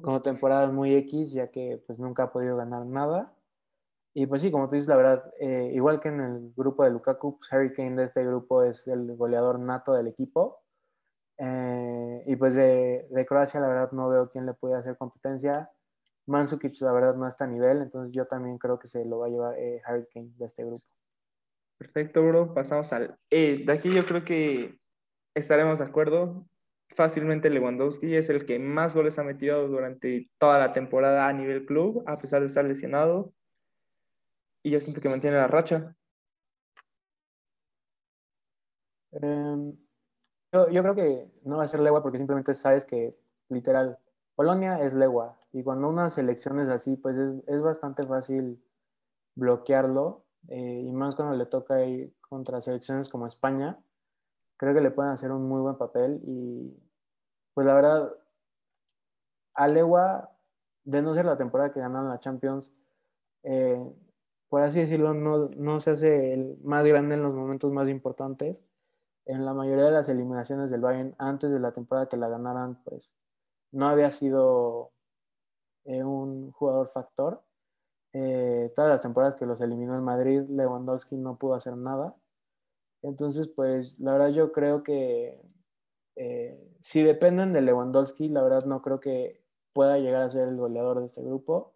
como 0.00 0.22
temporadas 0.22 0.72
muy 0.72 0.94
X, 0.94 1.32
ya 1.32 1.48
que 1.48 1.82
pues 1.86 1.98
nunca 1.98 2.24
ha 2.24 2.32
podido 2.32 2.56
ganar 2.56 2.86
nada. 2.86 3.34
Y 4.14 4.26
pues 4.26 4.42
sí, 4.42 4.50
como 4.50 4.68
tú 4.68 4.74
dices, 4.74 4.88
la 4.88 4.96
verdad, 4.96 5.32
eh, 5.40 5.70
igual 5.74 6.00
que 6.00 6.08
en 6.08 6.20
el 6.20 6.52
grupo 6.54 6.84
de 6.84 6.90
Lukaku, 6.90 7.38
pues 7.38 7.52
Harry 7.52 7.72
Kane 7.72 7.96
de 7.96 8.04
este 8.04 8.24
grupo 8.24 8.62
es 8.62 8.86
el 8.86 9.16
goleador 9.16 9.58
nato 9.58 9.94
del 9.94 10.06
equipo. 10.06 10.60
Eh, 11.38 12.22
y 12.26 12.36
pues 12.36 12.54
de, 12.54 13.08
de 13.10 13.26
Croacia, 13.26 13.58
la 13.58 13.68
verdad, 13.68 13.92
no 13.92 14.08
veo 14.08 14.28
quién 14.28 14.44
le 14.46 14.54
puede 14.54 14.74
hacer 14.74 14.96
competencia. 14.98 15.70
Mandzukic, 16.32 16.80
la 16.80 16.92
verdad, 16.92 17.14
no 17.14 17.28
está 17.28 17.44
a 17.44 17.46
nivel, 17.46 17.82
entonces 17.82 18.12
yo 18.12 18.26
también 18.26 18.58
creo 18.58 18.78
que 18.78 18.88
se 18.88 19.04
lo 19.04 19.18
va 19.18 19.26
a 19.26 19.28
llevar 19.28 19.54
eh, 19.58 19.82
Harry 19.84 20.06
Kane 20.12 20.32
de 20.38 20.46
este 20.46 20.64
grupo. 20.64 20.84
Perfecto, 21.78 22.26
bro. 22.26 22.54
Pasamos 22.54 22.92
al 22.92 23.18
E. 23.28 23.64
De 23.66 23.72
aquí 23.72 23.92
yo 23.92 24.06
creo 24.06 24.24
que 24.24 24.80
estaremos 25.34 25.78
de 25.78 25.84
acuerdo. 25.84 26.46
Fácilmente 26.88 27.50
Lewandowski 27.50 28.16
es 28.16 28.28
el 28.30 28.46
que 28.46 28.58
más 28.58 28.94
goles 28.94 29.18
ha 29.18 29.24
metido 29.24 29.68
durante 29.68 30.30
toda 30.38 30.58
la 30.58 30.72
temporada 30.72 31.28
a 31.28 31.32
nivel 31.32 31.66
club, 31.66 32.02
a 32.06 32.18
pesar 32.18 32.40
de 32.40 32.46
estar 32.46 32.64
lesionado. 32.64 33.32
Y 34.62 34.70
yo 34.70 34.80
siento 34.80 35.00
que 35.00 35.08
mantiene 35.08 35.36
la 35.36 35.48
racha. 35.48 35.94
Eh, 39.12 39.74
yo, 40.52 40.70
yo 40.70 40.82
creo 40.82 40.94
que 40.94 41.30
no 41.44 41.58
va 41.58 41.64
a 41.64 41.68
ser 41.68 41.80
Legua 41.80 42.02
porque 42.02 42.18
simplemente 42.18 42.54
sabes 42.54 42.84
que, 42.84 43.16
literal, 43.48 43.98
Polonia 44.34 44.80
es 44.80 44.94
Legua. 44.94 45.41
Y 45.52 45.62
cuando 45.62 45.88
una 45.88 46.10
selección 46.10 46.60
es 46.60 46.68
así, 46.68 46.96
pues 46.96 47.16
es, 47.46 47.62
bastante 47.62 48.04
fácil 48.04 48.62
bloquearlo. 49.34 50.24
eh, 50.48 50.82
y 50.86 50.92
más 50.92 51.14
cuando 51.14 51.36
le 51.36 51.46
toca 51.46 51.84
ir 51.84 52.14
contra 52.20 52.60
selecciones 52.60 53.08
como 53.08 53.26
España. 53.26 53.78
Creo 54.56 54.74
que 54.74 54.80
le 54.80 54.90
pueden 54.90 55.12
hacer 55.12 55.30
un 55.32 55.48
muy 55.48 55.60
buen 55.60 55.76
papel. 55.76 56.20
Y 56.24 56.76
pues 57.54 57.66
la 57.66 57.74
verdad, 57.74 58.12
a 59.54 59.68
Legua, 59.68 60.30
de 60.84 61.02
no 61.02 61.14
ser 61.14 61.26
la 61.26 61.36
temporada 61.36 61.72
que 61.72 61.80
ganaron 61.80 62.08
la 62.08 62.20
Champions, 62.20 62.72
eh, 63.44 63.80
por 64.48 64.62
así 64.62 64.80
decirlo, 64.80 65.14
no, 65.14 65.48
no 65.56 65.80
se 65.80 65.92
hace 65.92 66.34
el 66.34 66.58
más 66.64 66.84
grande 66.84 67.14
en 67.14 67.22
los 67.22 67.34
momentos 67.34 67.72
más 67.72 67.88
importantes 67.88 68.64
en 69.26 69.44
la 69.44 69.54
mayoría 69.54 69.84
de 69.84 69.92
las 69.92 70.08
eliminaciones 70.08 70.70
del 70.70 70.80
Bayern 70.80 71.14
antes 71.18 71.50
de 71.50 71.60
la 71.60 71.72
temporada 71.72 72.08
que 72.08 72.16
la 72.16 72.28
ganaran, 72.28 72.82
pues 72.84 73.14
no 73.70 73.88
había 73.88 74.10
sido 74.10 74.92
eh, 75.84 76.04
un 76.04 76.52
jugador 76.52 76.88
factor. 76.88 77.42
Eh, 78.12 78.72
todas 78.76 78.90
las 78.90 79.00
temporadas 79.00 79.36
que 79.36 79.46
los 79.46 79.60
eliminó 79.60 79.94
el 79.94 80.02
Madrid, 80.02 80.42
Lewandowski 80.48 81.16
no 81.16 81.38
pudo 81.38 81.54
hacer 81.54 81.76
nada. 81.76 82.14
Entonces, 83.02 83.48
pues 83.48 83.98
la 84.00 84.12
verdad 84.12 84.28
yo 84.28 84.52
creo 84.52 84.82
que 84.82 85.40
eh, 86.16 86.58
si 86.80 87.02
dependen 87.02 87.52
de 87.52 87.62
Lewandowski, 87.62 88.28
la 88.28 88.42
verdad 88.42 88.64
no 88.64 88.82
creo 88.82 89.00
que 89.00 89.42
pueda 89.72 89.98
llegar 89.98 90.22
a 90.22 90.30
ser 90.30 90.48
el 90.48 90.56
goleador 90.56 91.00
de 91.00 91.06
este 91.06 91.22
grupo. 91.22 91.74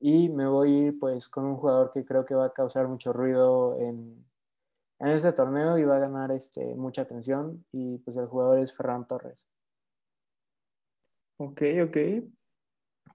Y 0.00 0.28
me 0.28 0.46
voy 0.46 0.72
a 0.72 0.78
ir 0.88 0.98
pues 0.98 1.28
con 1.28 1.44
un 1.44 1.56
jugador 1.56 1.92
que 1.92 2.04
creo 2.04 2.24
que 2.24 2.34
va 2.34 2.46
a 2.46 2.52
causar 2.52 2.88
mucho 2.88 3.12
ruido 3.12 3.80
en, 3.80 4.24
en 5.00 5.08
este 5.08 5.32
torneo 5.32 5.78
y 5.78 5.84
va 5.84 5.96
a 5.96 6.00
ganar 6.00 6.30
este, 6.30 6.74
mucha 6.74 7.02
atención. 7.02 7.64
Y 7.72 7.98
pues 7.98 8.16
el 8.16 8.26
jugador 8.26 8.58
es 8.58 8.76
Ferran 8.76 9.06
Torres. 9.06 9.46
Ok, 11.38 11.62
ok. 11.84 11.96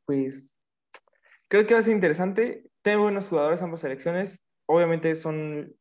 Pues 0.09 0.59
creo 1.47 1.67
que 1.67 1.75
va 1.75 1.81
a 1.81 1.83
ser 1.83 1.93
interesante. 1.93 2.67
Tengo 2.81 3.03
buenos 3.03 3.29
jugadores 3.29 3.61
ambas 3.61 3.81
selecciones. 3.81 4.43
Obviamente 4.65 5.13
son. 5.13 5.75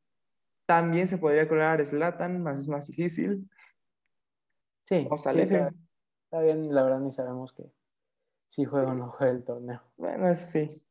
También 0.66 1.06
se 1.06 1.16
podría 1.16 1.48
colar 1.48 1.82
Zlatan, 1.82 2.42
más 2.42 2.58
es 2.58 2.68
más 2.68 2.86
difícil. 2.88 3.48
Sí, 4.84 5.08
F. 5.10 5.14
está, 5.14 5.32
está 5.32 6.40
bien, 6.42 6.74
la 6.74 6.82
verdad 6.82 7.00
ni 7.00 7.10
sabemos 7.10 7.54
que 7.54 7.72
si 8.48 8.66
juega 8.66 8.90
o 8.90 8.94
no 8.94 9.12
juega 9.12 9.32
el 9.32 9.44
torneo. 9.44 9.80
Bueno, 9.96 10.28
eso 10.28 10.44
sí. 10.44 10.84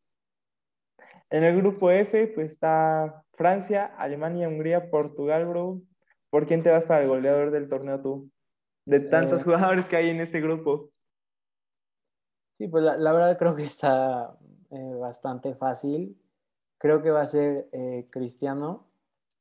En 1.30 1.44
el 1.44 1.58
grupo 1.58 1.92
F, 1.92 2.28
pues 2.30 2.54
está 2.54 3.24
Francia, 3.34 3.86
Alemania, 4.00 4.48
Hungría, 4.48 4.90
Portugal, 4.90 5.46
bro. 5.46 5.84
¿Por 6.32 6.48
quién 6.48 6.64
te 6.64 6.72
vas 6.72 6.88
para 6.88 7.04
el 7.04 7.08
goleador 7.08 7.52
del 7.52 7.70
torneo 7.70 8.02
tú? 8.02 8.32
De 8.84 9.00
tantos 9.00 9.42
Eh, 9.42 9.44
jugadores 9.44 9.88
que 9.88 9.96
hay 9.96 10.10
en 10.10 10.22
este 10.22 10.42
grupo. 10.42 10.90
Sí, 12.58 12.68
pues 12.68 12.84
la, 12.84 12.98
la 12.98 13.12
verdad 13.12 13.38
creo 13.38 13.56
que 13.56 13.64
está 13.64 14.36
eh, 14.72 14.94
bastante 15.00 15.54
fácil. 15.56 16.20
Creo 16.80 17.02
que 17.02 17.12
va 17.12 17.22
a 17.22 17.28
ser 17.28 17.68
eh, 17.72 18.08
Cristiano. 18.12 18.86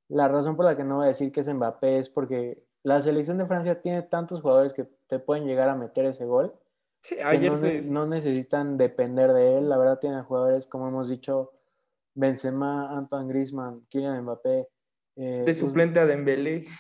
La 0.09 0.29
razón 0.29 0.57
por 0.57 0.65
la 0.65 0.77
que 0.77 0.85
no 0.85 0.97
voy 0.97 1.05
a 1.07 1.09
decir 1.09 1.33
que 1.33 1.41
es 1.41 1.53
Mbappé 1.53 1.99
es 1.99 2.09
porque 2.11 2.63
la 2.83 3.01
selección 3.03 3.39
de 3.39 3.47
Francia 3.47 3.81
tiene 3.81 4.03
tantos 4.03 4.41
jugadores 4.41 4.73
que 4.73 4.85
te 5.09 5.19
pueden 5.19 5.47
llegar 5.47 5.69
a 5.69 5.75
meter 5.75 6.05
ese 6.05 6.25
gol. 6.27 6.55
Sí, 7.03 7.17
ayer 7.19 7.53
no, 7.53 7.59
ne- 7.59 7.81
no 7.83 8.07
necesitan 8.07 8.77
depender 8.77 9.33
de 9.33 9.59
él. 9.59 9.69
La 9.69 9.79
verdad 9.79 9.99
tienen 9.99 10.23
jugadores, 10.25 10.67
como 10.67 10.89
hemos 10.89 11.09
dicho, 11.09 11.53
Benzema, 12.15 12.97
Antoine 12.97 13.29
Griezmann, 13.29 13.87
Kylian 13.91 14.23
Mbappé. 14.23 14.69
eh, 15.17 15.43
de 15.47 15.55
suplente 15.55 16.01
a 16.01 16.07
Dembélé. 16.07 16.67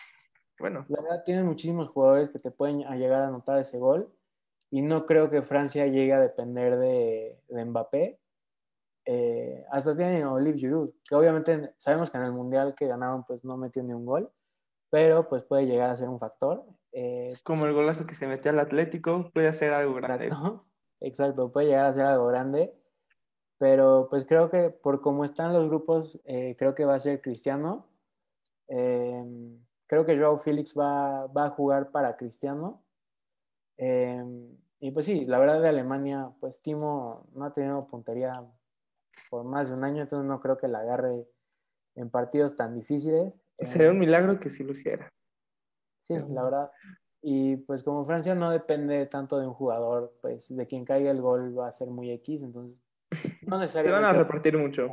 Bueno, 0.59 0.87
La 0.88 1.03
verdad 1.03 1.22
tienen 1.25 1.44
muchísimos 1.44 1.90
jugadores 1.90 2.31
que 2.31 2.38
te 2.38 2.51
pueden 2.51 2.79
llegar 2.79 3.20
a 3.20 3.29
anotar 3.29 3.59
ese 3.59 3.79
gol. 3.79 4.11
Y 4.71 4.83
no 4.83 5.07
creo 5.07 5.31
que 5.31 5.43
Francia 5.43 5.87
llegue 5.87 6.13
a 6.13 6.21
depender 6.21 6.77
de, 6.79 7.41
de 7.49 7.65
Mbappé. 7.65 8.19
Eh, 9.05 9.65
hasta 9.71 9.97
tienen 9.97 10.25
a 10.25 10.33
Olivier 10.33 10.59
Giroud, 10.59 10.91
que 11.09 11.15
obviamente 11.15 11.73
sabemos 11.79 12.11
que 12.11 12.19
en 12.19 12.25
el 12.25 12.33
Mundial 12.33 12.75
que 12.75 12.89
ganaron 12.89 13.25
pues 13.25 13.45
no 13.45 13.57
metió 13.57 13.83
ni 13.85 13.93
un 13.93 14.05
gol, 14.05 14.33
pero 14.91 15.29
pues 15.29 15.45
puede 15.45 15.67
llegar 15.67 15.91
a 15.91 15.97
ser 15.97 16.09
un 16.09 16.19
factor. 16.19 16.65
Eh, 16.91 17.35
como 17.45 17.67
el 17.67 17.73
golazo 17.73 18.07
que 18.07 18.17
se 18.17 18.27
metió 18.27 18.51
al 18.51 18.59
Atlético, 18.59 19.31
puede 19.33 19.49
hacer 19.49 19.73
algo 19.73 19.95
grande. 19.95 20.27
Exacto, 20.27 20.65
exacto, 21.01 21.53
puede 21.53 21.69
llegar 21.69 21.87
a 21.87 21.95
ser 21.95 22.03
algo 22.03 22.27
grande, 22.27 22.75
pero 23.59 24.09
pues 24.11 24.27
creo 24.27 24.51
que 24.51 24.71
por 24.71 25.01
cómo 25.01 25.25
están 25.25 25.53
los 25.53 25.69
grupos, 25.69 26.19
eh, 26.25 26.57
creo 26.59 26.75
que 26.75 26.85
va 26.85 26.97
a 26.97 27.01
ser 27.01 27.21
Cristiano. 27.21 27.87
Eh, 28.69 29.25
creo 29.87 30.05
que 30.05 30.19
Joao 30.19 30.39
Félix 30.39 30.77
va, 30.77 31.27
va 31.29 31.47
a 31.47 31.51
jugar 31.51 31.93
para 31.93 32.17
Cristiano. 32.17 32.83
Eh, 33.79 34.25
y 34.81 34.91
pues 34.91 35.07
sí, 35.07 35.25
la 35.25 35.39
verdad 35.39 35.61
de 35.61 35.69
Alemania, 35.69 36.31
pues 36.41 36.61
Timo 36.62 37.27
no 37.35 37.45
ha 37.47 37.53
tenido 37.55 37.87
puntería 37.87 38.33
por 39.31 39.45
más 39.45 39.69
de 39.69 39.75
un 39.75 39.85
año, 39.85 40.03
entonces 40.03 40.27
no 40.29 40.41
creo 40.41 40.57
que 40.59 40.69
la 40.69 40.81
agarre 40.81 41.27
en 41.95 42.11
partidos 42.11 42.57
tan 42.57 42.75
difíciles. 42.75 43.33
Sería 43.59 43.91
un 43.91 43.97
Eh, 43.97 44.01
milagro 44.01 44.39
que 44.39 44.51
sí 44.51 44.62
lo 44.65 44.73
hiciera. 44.73 45.09
Sí, 46.01 46.15
Pero- 46.15 46.29
la 46.29 46.43
verdad. 46.45 46.71
Y 47.23 47.57
pues 47.57 47.83
como 47.83 48.05
Francia 48.05 48.35
no 48.35 48.51
depende 48.51 49.07
tanto 49.07 49.39
de 49.39 49.47
un 49.49 49.55
jugador, 49.55 50.17
pues 50.21 50.55
de 50.55 50.67
quien 50.67 50.85
caiga 50.85 51.11
el 51.11 51.21
gol 51.21 51.59
va 51.59 51.69
a 51.69 51.73
ser 51.73 51.89
muy 51.89 52.11
X, 52.12 52.43
entonces 52.43 52.79
no 53.49 53.57
Se 53.57 53.61
necesariamente. 53.62 54.07
van 54.07 54.15
a 54.15 54.19
repartir 54.19 54.57
mucho. 54.59 54.89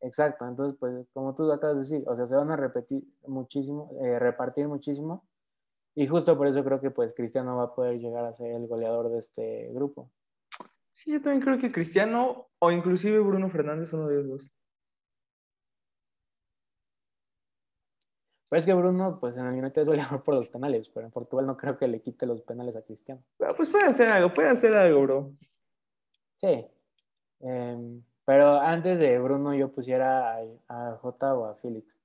Exacto, 0.00 0.46
entonces 0.46 0.76
pues 0.78 1.06
como 1.12 1.34
tú 1.34 1.50
acabas 1.50 1.76
de 1.76 1.82
decir, 1.82 2.08
o 2.08 2.14
sea, 2.16 2.26
se 2.26 2.34
van 2.36 2.50
a 2.50 2.56
repetir 2.56 3.02
muchísimo, 3.26 3.90
eh, 4.02 4.18
repartir 4.18 4.68
muchísimo. 4.68 5.27
Y 5.98 6.06
justo 6.06 6.38
por 6.38 6.46
eso 6.46 6.62
creo 6.62 6.80
que 6.80 6.92
pues 6.92 7.12
Cristiano 7.12 7.56
va 7.56 7.64
a 7.64 7.74
poder 7.74 7.98
llegar 7.98 8.24
a 8.24 8.32
ser 8.32 8.52
el 8.52 8.68
goleador 8.68 9.10
de 9.10 9.18
este 9.18 9.68
grupo. 9.72 10.12
Sí, 10.92 11.10
yo 11.10 11.20
también 11.20 11.42
creo 11.42 11.58
que 11.58 11.72
Cristiano 11.72 12.50
o 12.60 12.70
inclusive 12.70 13.18
Bruno 13.18 13.48
Fernández, 13.48 13.92
uno 13.92 14.06
de 14.06 14.14
los 14.14 14.28
dos. 14.28 14.50
Pero 18.48 18.60
es 18.60 18.64
que 18.64 18.74
Bruno, 18.74 19.18
pues 19.18 19.36
en 19.36 19.46
el 19.46 19.54
United 19.54 19.82
es 19.82 19.88
goleador 19.88 20.22
por 20.22 20.36
los 20.36 20.48
penales, 20.48 20.88
pero 20.88 21.06
en 21.06 21.10
Portugal 21.10 21.46
no 21.48 21.56
creo 21.56 21.76
que 21.76 21.88
le 21.88 22.00
quite 22.00 22.26
los 22.26 22.42
penales 22.42 22.76
a 22.76 22.82
Cristiano. 22.82 23.24
Bueno, 23.36 23.54
pues 23.56 23.68
puede 23.68 23.86
hacer 23.86 24.08
algo, 24.12 24.32
puede 24.32 24.50
hacer 24.50 24.76
algo, 24.76 25.02
bro. 25.02 25.32
Sí. 26.36 26.64
Em, 27.40 28.04
pero 28.24 28.52
antes 28.52 29.00
de 29.00 29.18
Bruno 29.18 29.52
yo 29.52 29.72
pusiera 29.72 30.36
a, 30.36 30.44
a 30.68 30.96
Jota 30.98 31.34
o 31.34 31.46
a 31.46 31.56
Félix. 31.56 31.98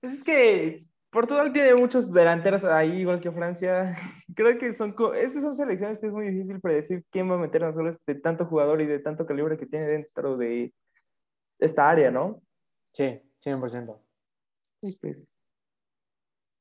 Pues 0.00 0.12
es 0.12 0.22
que 0.22 0.87
Portugal 1.10 1.52
tiene 1.52 1.74
muchos 1.74 2.12
delanteros 2.12 2.64
ahí, 2.64 3.00
igual 3.00 3.20
que 3.20 3.32
Francia. 3.32 3.96
Creo 4.34 4.58
que 4.58 4.72
son, 4.72 4.94
es 5.14 5.32
que 5.32 5.40
son 5.40 5.54
selecciones 5.54 5.98
que 5.98 6.06
es 6.06 6.12
muy 6.12 6.30
difícil 6.30 6.60
predecir 6.60 7.04
quién 7.10 7.30
va 7.30 7.34
a 7.34 7.38
meter 7.38 7.64
a 7.64 7.68
los 7.68 7.76
goles 7.76 7.98
de 8.06 8.14
tanto 8.14 8.44
jugador 8.44 8.80
y 8.80 8.86
de 8.86 8.98
tanto 8.98 9.26
calibre 9.26 9.56
que 9.56 9.66
tiene 9.66 9.86
dentro 9.86 10.36
de 10.36 10.72
esta 11.58 11.88
área, 11.88 12.10
¿no? 12.10 12.42
Sí, 12.92 13.20
100%. 13.44 13.98
Y 14.82 14.96
pues, 14.98 15.40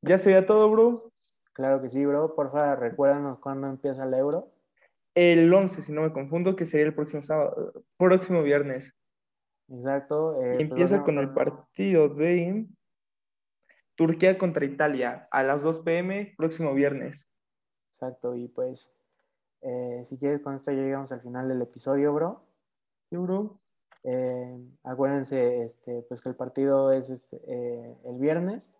ya 0.01 0.17
sería 0.17 0.45
todo, 0.45 0.69
bro. 0.69 1.11
Claro 1.53 1.81
que 1.81 1.89
sí, 1.89 2.05
bro. 2.05 2.35
Porfa, 2.35 2.75
recuérdanos 2.75 3.39
cuándo 3.39 3.67
empieza 3.67 4.03
el 4.05 4.13
Euro. 4.13 4.53
El 5.13 5.51
11, 5.51 5.81
si 5.81 5.91
no 5.91 6.03
me 6.03 6.13
confundo, 6.13 6.55
que 6.55 6.65
sería 6.65 6.85
el 6.85 6.93
próximo 6.93 7.23
sábado, 7.23 7.73
próximo 7.97 8.43
viernes. 8.43 8.95
Exacto. 9.67 10.41
eh, 10.41 10.53
pues 10.53 10.61
empieza 10.61 11.03
con 11.03 11.17
el 11.17 11.33
partido 11.33 12.07
de 12.09 12.67
Turquía 13.97 14.37
contra 14.37 14.63
Italia 14.63 15.27
a 15.31 15.41
las 15.41 15.63
2 15.63 15.79
pm, 15.79 16.35
próximo 16.37 16.73
viernes. 16.75 17.27
Exacto. 17.89 18.35
Y 18.35 18.47
pues, 18.47 18.93
eh, 19.61 20.03
si 20.05 20.19
quieres, 20.19 20.39
con 20.41 20.55
esto 20.55 20.71
ya 20.71 20.83
llegamos 20.83 21.11
al 21.11 21.21
final 21.21 21.49
del 21.49 21.63
episodio, 21.63 22.13
bro. 22.13 22.43
¿Sí, 23.09 23.17
bro? 23.17 23.59
Eh, 24.03 24.55
acuérdense 24.83 25.63
este, 25.63 26.03
pues 26.03 26.21
que 26.21 26.29
el 26.29 26.35
partido 26.35 26.91
es 26.91 27.09
este, 27.09 27.41
eh, 27.47 27.97
el 28.05 28.19
viernes. 28.19 28.77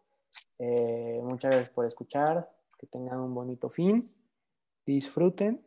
Muchas 0.60 1.50
gracias 1.50 1.72
por 1.72 1.88
escuchar. 1.88 2.52
Que 2.78 2.86
tengan 2.86 3.20
un 3.20 3.34
bonito 3.34 3.72
fin. 3.72 4.06
Disfruten. 4.86 5.66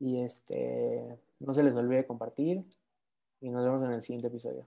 Y 0.00 0.24
este, 0.24 1.20
no 1.38 1.54
se 1.54 1.62
les 1.62 1.74
olvide 1.76 2.04
compartir. 2.04 2.64
Y 3.40 3.48
nos 3.48 3.64
vemos 3.64 3.84
en 3.84 3.92
el 3.92 4.02
siguiente 4.02 4.26
episodio. 4.26 4.66